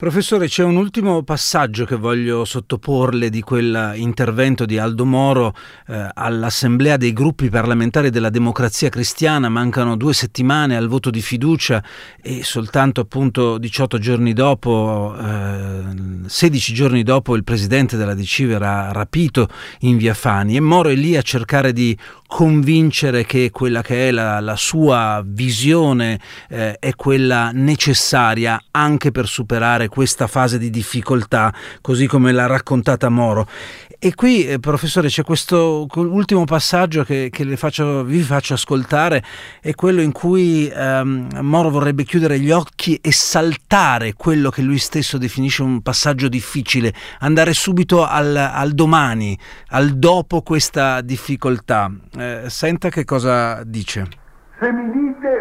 Professore, 0.00 0.48
c'è 0.48 0.64
un 0.64 0.76
ultimo 0.76 1.22
passaggio 1.24 1.84
che 1.84 1.94
voglio 1.94 2.46
sottoporle 2.46 3.28
di 3.28 3.42
quell'intervento 3.42 4.64
di 4.64 4.78
Aldo 4.78 5.04
Moro 5.04 5.54
eh, 5.88 6.08
all'Assemblea 6.14 6.96
dei 6.96 7.12
gruppi 7.12 7.50
parlamentari 7.50 8.08
della 8.08 8.30
democrazia 8.30 8.88
cristiana. 8.88 9.50
Mancano 9.50 9.98
due 9.98 10.14
settimane 10.14 10.74
al 10.74 10.88
voto 10.88 11.10
di 11.10 11.20
fiducia 11.20 11.84
e 12.22 12.42
soltanto 12.44 13.02
appunto 13.02 13.58
18 13.58 13.98
giorni 13.98 14.32
dopo, 14.32 15.14
eh, 15.20 15.82
16 16.24 16.72
giorni 16.72 17.02
dopo, 17.02 17.36
il 17.36 17.44
presidente 17.44 17.98
della 17.98 18.14
DC 18.14 18.46
verrà 18.46 18.92
rapito 18.92 19.48
in 19.80 19.98
via 19.98 20.14
Fani 20.14 20.56
e 20.56 20.60
Moro 20.60 20.88
è 20.88 20.94
lì 20.94 21.14
a 21.14 21.20
cercare 21.20 21.74
di 21.74 21.94
convincere 22.26 23.26
che 23.26 23.50
quella 23.50 23.82
che 23.82 24.08
è 24.08 24.10
la, 24.12 24.38
la 24.38 24.54
sua 24.54 25.20
visione 25.26 26.18
eh, 26.48 26.78
è 26.78 26.94
quella 26.94 27.50
necessaria 27.52 28.62
anche 28.70 29.10
per 29.10 29.26
superare 29.26 29.88
questa 29.90 30.26
fase 30.26 30.56
di 30.56 30.70
difficoltà, 30.70 31.52
così 31.82 32.06
come 32.06 32.32
l'ha 32.32 32.46
raccontata 32.46 33.10
Moro. 33.10 33.46
E 34.02 34.14
qui, 34.14 34.46
eh, 34.46 34.58
professore, 34.58 35.08
c'è 35.08 35.22
questo 35.22 35.86
ultimo 35.94 36.44
passaggio 36.44 37.04
che, 37.04 37.28
che 37.30 37.56
faccio, 37.58 38.02
vi 38.02 38.22
faccio 38.22 38.54
ascoltare, 38.54 39.22
è 39.60 39.74
quello 39.74 40.00
in 40.00 40.10
cui 40.10 40.72
ehm, 40.74 41.40
Moro 41.42 41.68
vorrebbe 41.68 42.04
chiudere 42.04 42.40
gli 42.40 42.50
occhi 42.50 42.98
e 43.02 43.12
saltare 43.12 44.14
quello 44.14 44.48
che 44.48 44.62
lui 44.62 44.78
stesso 44.78 45.18
definisce 45.18 45.62
un 45.62 45.82
passaggio 45.82 46.28
difficile, 46.28 46.94
andare 47.18 47.52
subito 47.52 48.06
al, 48.06 48.34
al 48.34 48.72
domani, 48.72 49.38
al 49.68 49.90
dopo 49.90 50.40
questa 50.40 51.02
difficoltà. 51.02 51.92
Eh, 52.16 52.44
senta 52.46 52.88
che 52.88 53.04
cosa 53.04 53.62
dice. 53.64 54.08
Se 54.58 54.72
mi 54.72 54.90
dite 54.92 55.39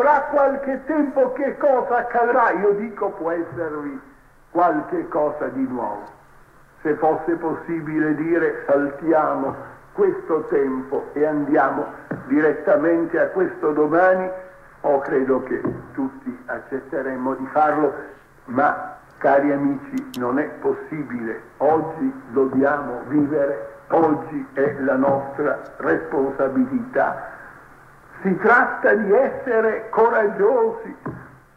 fra 0.00 0.22
qualche 0.30 0.80
tempo 0.86 1.32
che 1.32 1.58
cosa 1.58 1.98
accadrà, 1.98 2.52
io 2.52 2.70
dico 2.72 3.10
può 3.10 3.32
esservi 3.32 4.00
qualche 4.50 5.06
cosa 5.08 5.48
di 5.48 5.66
nuovo. 5.66 6.04
Se 6.80 6.94
fosse 6.94 7.34
possibile 7.34 8.14
dire 8.14 8.64
saltiamo 8.66 9.54
questo 9.92 10.46
tempo 10.48 11.10
e 11.12 11.26
andiamo 11.26 11.84
direttamente 12.28 13.20
a 13.20 13.26
questo 13.26 13.72
domani, 13.72 14.26
oh, 14.80 15.00
credo 15.00 15.42
che 15.42 15.60
tutti 15.92 16.44
accetteremmo 16.46 17.34
di 17.34 17.46
farlo, 17.52 17.92
ma 18.46 18.96
cari 19.18 19.52
amici 19.52 20.18
non 20.18 20.38
è 20.38 20.44
possibile, 20.62 21.42
oggi 21.58 22.10
dobbiamo 22.28 23.02
vivere, 23.08 23.80
oggi 23.88 24.48
è 24.54 24.76
la 24.78 24.96
nostra 24.96 25.60
responsabilità. 25.76 27.36
Si 28.22 28.36
tratta 28.36 28.94
di 28.94 29.12
essere 29.12 29.88
coraggiosi 29.90 30.96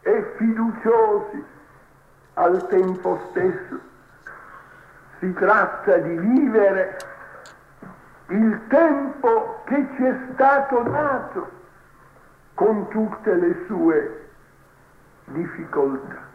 e 0.02 0.34
fiduciosi 0.38 1.44
al 2.36 2.68
tempo 2.68 3.20
stesso 3.30 3.80
si 5.20 5.34
tratta 5.34 5.98
di 5.98 6.18
vivere 6.18 6.98
il 8.28 8.62
tempo 8.68 9.62
che 9.66 9.88
ci 9.96 10.04
è 10.04 10.16
stato 10.34 10.80
dato 10.82 11.52
con 12.56 12.90
tutte 12.90 13.34
le 13.36 13.64
sue 13.68 14.30
difficoltà. 15.26 16.33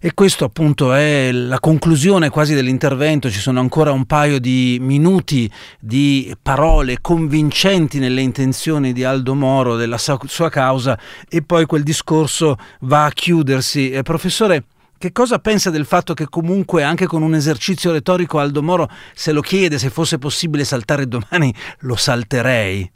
E 0.00 0.14
questo 0.14 0.44
appunto 0.44 0.92
è 0.92 1.32
la 1.32 1.58
conclusione 1.58 2.30
quasi 2.30 2.54
dell'intervento, 2.54 3.30
ci 3.30 3.40
sono 3.40 3.58
ancora 3.58 3.90
un 3.90 4.04
paio 4.04 4.38
di 4.38 4.78
minuti 4.80 5.50
di 5.80 6.32
parole 6.40 7.00
convincenti 7.00 7.98
nelle 7.98 8.20
intenzioni 8.20 8.92
di 8.92 9.02
Aldo 9.02 9.34
Moro, 9.34 9.74
della 9.74 9.98
sua 9.98 10.50
causa 10.50 10.96
e 11.28 11.42
poi 11.42 11.66
quel 11.66 11.82
discorso 11.82 12.56
va 12.82 13.06
a 13.06 13.10
chiudersi. 13.10 13.90
Eh, 13.90 14.02
professore, 14.02 14.66
che 14.98 15.10
cosa 15.10 15.40
pensa 15.40 15.70
del 15.70 15.84
fatto 15.84 16.14
che 16.14 16.28
comunque 16.28 16.84
anche 16.84 17.06
con 17.06 17.22
un 17.22 17.34
esercizio 17.34 17.90
retorico 17.90 18.38
Aldo 18.38 18.62
Moro 18.62 18.88
se 19.14 19.32
lo 19.32 19.40
chiede 19.40 19.78
se 19.78 19.90
fosse 19.90 20.18
possibile 20.18 20.62
saltare 20.62 21.08
domani 21.08 21.52
lo 21.80 21.96
salterei? 21.96 22.88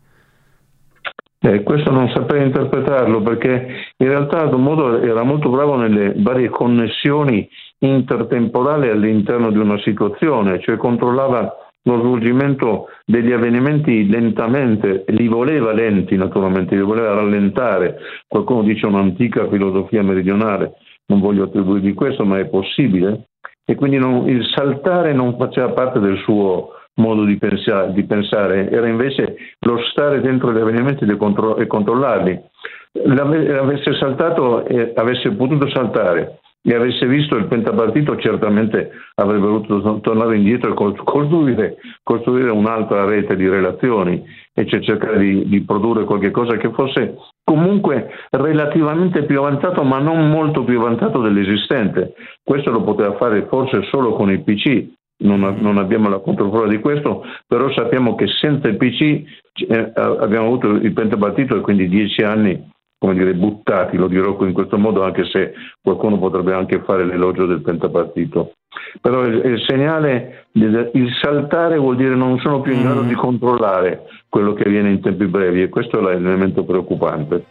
Eh, 1.44 1.64
questo 1.64 1.90
non 1.90 2.08
saprei 2.10 2.44
interpretarlo 2.44 3.20
perché 3.20 3.66
in 3.96 4.06
realtà 4.06 4.42
Aldo 4.42 4.58
Moro 4.58 5.00
era 5.00 5.24
molto 5.24 5.50
bravo 5.50 5.74
nelle 5.74 6.14
varie 6.16 6.48
connessioni 6.48 7.48
intertemporali 7.78 8.88
all'interno 8.88 9.50
di 9.50 9.58
una 9.58 9.76
situazione, 9.80 10.60
cioè 10.60 10.76
controllava 10.76 11.52
lo 11.82 11.98
svolgimento 11.98 12.86
degli 13.04 13.32
avvenimenti 13.32 14.08
lentamente, 14.08 15.04
li 15.08 15.26
voleva 15.26 15.72
lenti 15.72 16.14
naturalmente, 16.14 16.76
li 16.76 16.82
voleva 16.82 17.14
rallentare, 17.14 17.98
qualcuno 18.28 18.62
dice 18.62 18.86
un'antica 18.86 19.48
filosofia 19.48 20.04
meridionale, 20.04 20.74
non 21.06 21.18
voglio 21.18 21.44
attribuirgli 21.44 21.92
questo, 21.92 22.24
ma 22.24 22.38
è 22.38 22.46
possibile, 22.46 23.30
e 23.64 23.74
quindi 23.74 23.98
non, 23.98 24.28
il 24.28 24.44
saltare 24.54 25.12
non 25.12 25.36
faceva 25.36 25.70
parte 25.70 25.98
del 25.98 26.18
suo 26.18 26.74
modo 26.96 27.24
di 27.24 27.36
pensare, 27.38 27.92
di 27.92 28.04
pensare, 28.04 28.70
era 28.70 28.86
invece 28.86 29.36
lo 29.60 29.78
stare 29.90 30.20
dentro 30.20 30.52
gli 30.52 30.58
avvenimenti 30.58 31.04
e, 31.04 31.16
contro- 31.16 31.54
controllarli. 31.66 32.40
L'avesse 33.04 33.94
saltato 33.94 34.66
e 34.66 34.92
avesse 34.94 35.30
potuto 35.32 35.68
saltare 35.70 36.40
e 36.64 36.74
avesse 36.74 37.06
visto 37.06 37.36
il 37.36 37.46
pentapartito 37.46 38.16
certamente 38.16 38.92
avrebbe 39.16 39.46
voluto 39.46 40.00
tornare 40.00 40.36
indietro 40.36 40.70
e 40.70 40.94
costruire, 41.02 41.76
costruire 42.04 42.50
un'altra 42.50 43.04
rete 43.04 43.34
di 43.34 43.48
relazioni 43.48 44.22
e 44.54 44.66
cercare 44.66 45.18
di, 45.18 45.48
di 45.48 45.60
produrre 45.62 46.04
qualcosa 46.04 46.56
che 46.58 46.70
fosse 46.70 47.16
comunque 47.42 48.10
relativamente 48.30 49.24
più 49.24 49.40
avanzato 49.40 49.82
ma 49.82 49.98
non 49.98 50.30
molto 50.30 50.62
più 50.62 50.78
avanzato 50.78 51.20
dell'esistente. 51.20 52.14
Questo 52.44 52.70
lo 52.70 52.82
poteva 52.82 53.16
fare 53.16 53.46
forse 53.48 53.82
solo 53.90 54.12
con 54.12 54.30
il 54.30 54.44
PC, 54.44 54.86
non, 55.18 55.40
non, 55.60 55.78
abbiamo 55.78 56.08
la 56.08 56.18
controprova 56.18 56.66
di 56.66 56.78
questo, 56.78 57.24
però 57.46 57.70
sappiamo 57.72 58.14
che 58.14 58.26
senza 58.26 58.68
il 58.68 58.76
PC 58.76 59.22
eh, 59.68 59.92
abbiamo 59.94 60.46
avuto 60.46 60.68
il 60.70 60.92
pentapartito 60.92 61.56
e 61.56 61.60
quindi 61.60 61.88
dieci 61.88 62.22
anni 62.22 62.70
come 63.02 63.14
dire, 63.14 63.34
buttati, 63.34 63.96
lo 63.96 64.06
dirò 64.06 64.36
in 64.44 64.52
questo 64.52 64.78
modo, 64.78 65.02
anche 65.02 65.24
se 65.24 65.54
qualcuno 65.82 66.20
potrebbe 66.20 66.54
anche 66.54 66.82
fare 66.84 67.04
l'elogio 67.04 67.46
del 67.46 67.60
pentapartito. 67.60 68.52
Però 69.00 69.24
il, 69.24 69.44
il 69.44 69.60
segnale, 69.66 70.46
il 70.52 71.08
saltare 71.20 71.78
vuol 71.78 71.96
dire 71.96 72.14
non 72.14 72.38
sono 72.38 72.60
più 72.60 72.72
in 72.72 72.82
grado 72.82 73.02
mm. 73.02 73.08
di 73.08 73.14
controllare 73.14 74.02
quello 74.28 74.52
che 74.52 74.62
avviene 74.62 74.90
in 74.90 75.00
tempi 75.00 75.26
brevi 75.26 75.62
e 75.62 75.68
questo 75.68 75.98
è 75.98 76.00
l'elemento 76.00 76.62
preoccupante. 76.62 77.44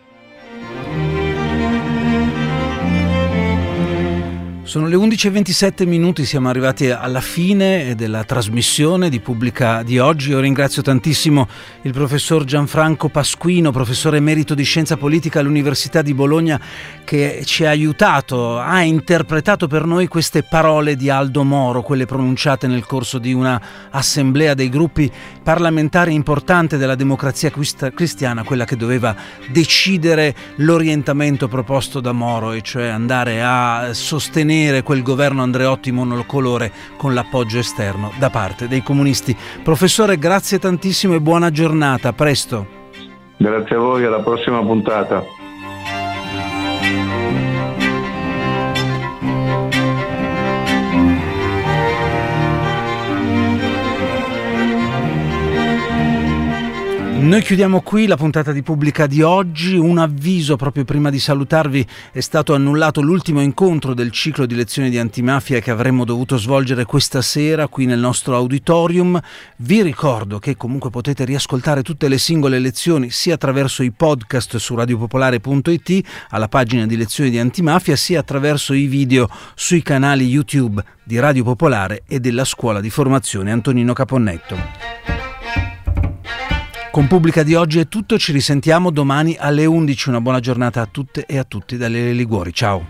Sono 4.71 4.87
le 4.87 4.95
11.27 4.95 5.85
minuti, 5.85 6.23
siamo 6.23 6.47
arrivati 6.47 6.89
alla 6.89 7.19
fine 7.19 7.93
della 7.93 8.23
trasmissione 8.23 9.09
di 9.09 9.19
Pubblica 9.19 9.83
di 9.83 9.99
oggi. 9.99 10.29
Io 10.29 10.39
ringrazio 10.39 10.81
tantissimo 10.81 11.45
il 11.81 11.91
professor 11.91 12.45
Gianfranco 12.45 13.09
Pasquino, 13.09 13.71
professore 13.71 14.15
emerito 14.15 14.53
di 14.53 14.63
scienza 14.63 14.95
politica 14.95 15.41
all'Università 15.41 16.01
di 16.01 16.13
Bologna, 16.13 16.57
che 17.03 17.41
ci 17.43 17.65
ha 17.65 17.69
aiutato, 17.69 18.59
ha 18.59 18.81
interpretato 18.81 19.67
per 19.67 19.83
noi 19.85 20.07
queste 20.07 20.41
parole 20.41 20.95
di 20.95 21.09
Aldo 21.09 21.43
Moro, 21.43 21.81
quelle 21.81 22.05
pronunciate 22.05 22.67
nel 22.67 22.85
corso 22.85 23.17
di 23.17 23.33
una 23.33 23.61
assemblea 23.89 24.53
dei 24.53 24.69
gruppi 24.69 25.11
parlamentari 25.43 26.13
importante 26.13 26.77
della 26.77 26.95
democrazia 26.95 27.51
cristiana, 27.51 28.43
quella 28.43 28.63
che 28.63 28.77
doveva 28.77 29.13
decidere 29.49 30.33
l'orientamento 30.57 31.49
proposto 31.49 31.99
da 31.99 32.13
Moro, 32.13 32.53
e 32.53 32.61
cioè 32.61 32.87
andare 32.87 33.43
a 33.43 33.89
sostenere 33.91 34.59
sostenere 34.61 34.83
quel 34.83 35.01
governo 35.01 35.41
Andreotti 35.41 35.91
monocolore 35.91 36.71
con 36.97 37.13
l'appoggio 37.13 37.57
esterno 37.57 38.11
da 38.19 38.29
parte 38.29 38.67
dei 38.67 38.83
comunisti. 38.83 39.35
Professore, 39.63 40.17
grazie 40.17 40.59
tantissimo 40.59 41.15
e 41.15 41.21
buona 41.21 41.49
giornata, 41.49 42.09
a 42.09 42.13
presto. 42.13 42.79
Grazie 43.37 43.75
a 43.75 43.79
voi, 43.79 44.05
alla 44.05 44.21
prossima 44.21 44.61
puntata. 44.61 45.23
Noi 57.21 57.43
chiudiamo 57.43 57.81
qui 57.81 58.07
la 58.07 58.17
puntata 58.17 58.51
di 58.51 58.63
pubblica 58.63 59.05
di 59.05 59.21
oggi. 59.21 59.75
Un 59.75 59.99
avviso 59.99 60.55
proprio 60.55 60.85
prima 60.85 61.11
di 61.11 61.19
salutarvi: 61.19 61.85
è 62.11 62.19
stato 62.19 62.55
annullato 62.55 62.99
l'ultimo 62.99 63.41
incontro 63.41 63.93
del 63.93 64.09
ciclo 64.09 64.47
di 64.47 64.55
lezioni 64.55 64.89
di 64.89 64.97
antimafia 64.97 65.59
che 65.59 65.69
avremmo 65.69 66.03
dovuto 66.03 66.37
svolgere 66.37 66.83
questa 66.83 67.21
sera 67.21 67.67
qui 67.67 67.85
nel 67.85 67.99
nostro 67.99 68.35
auditorium. 68.35 69.21
Vi 69.57 69.83
ricordo 69.83 70.39
che 70.39 70.57
comunque 70.57 70.89
potete 70.89 71.23
riascoltare 71.23 71.83
tutte 71.83 72.07
le 72.07 72.17
singole 72.17 72.57
lezioni 72.57 73.11
sia 73.11 73.35
attraverso 73.35 73.83
i 73.83 73.91
podcast 73.91 74.57
su 74.57 74.73
radiopopolare.it 74.73 76.07
alla 76.29 76.47
pagina 76.47 76.87
di 76.87 76.97
lezioni 76.97 77.29
di 77.29 77.37
antimafia, 77.37 77.95
sia 77.95 78.19
attraverso 78.19 78.73
i 78.73 78.87
video 78.87 79.29
sui 79.53 79.83
canali 79.83 80.25
YouTube 80.25 80.83
di 81.03 81.19
Radio 81.19 81.43
Popolare 81.43 82.01
e 82.07 82.19
della 82.19 82.45
scuola 82.45 82.81
di 82.81 82.89
formazione 82.89 83.51
Antonino 83.51 83.93
Caponnetto. 83.93 85.30
Con 86.91 87.07
Pubblica 87.07 87.43
di 87.43 87.55
oggi 87.55 87.79
è 87.79 87.87
tutto, 87.87 88.17
ci 88.17 88.33
risentiamo 88.33 88.91
domani 88.91 89.37
alle 89.39 89.65
11. 89.65 90.09
Una 90.09 90.19
buona 90.19 90.41
giornata 90.41 90.81
a 90.81 90.85
tutte 90.91 91.25
e 91.25 91.37
a 91.37 91.45
tutti 91.45 91.77
dalle 91.77 92.11
Liguori. 92.11 92.53
Ciao. 92.53 92.85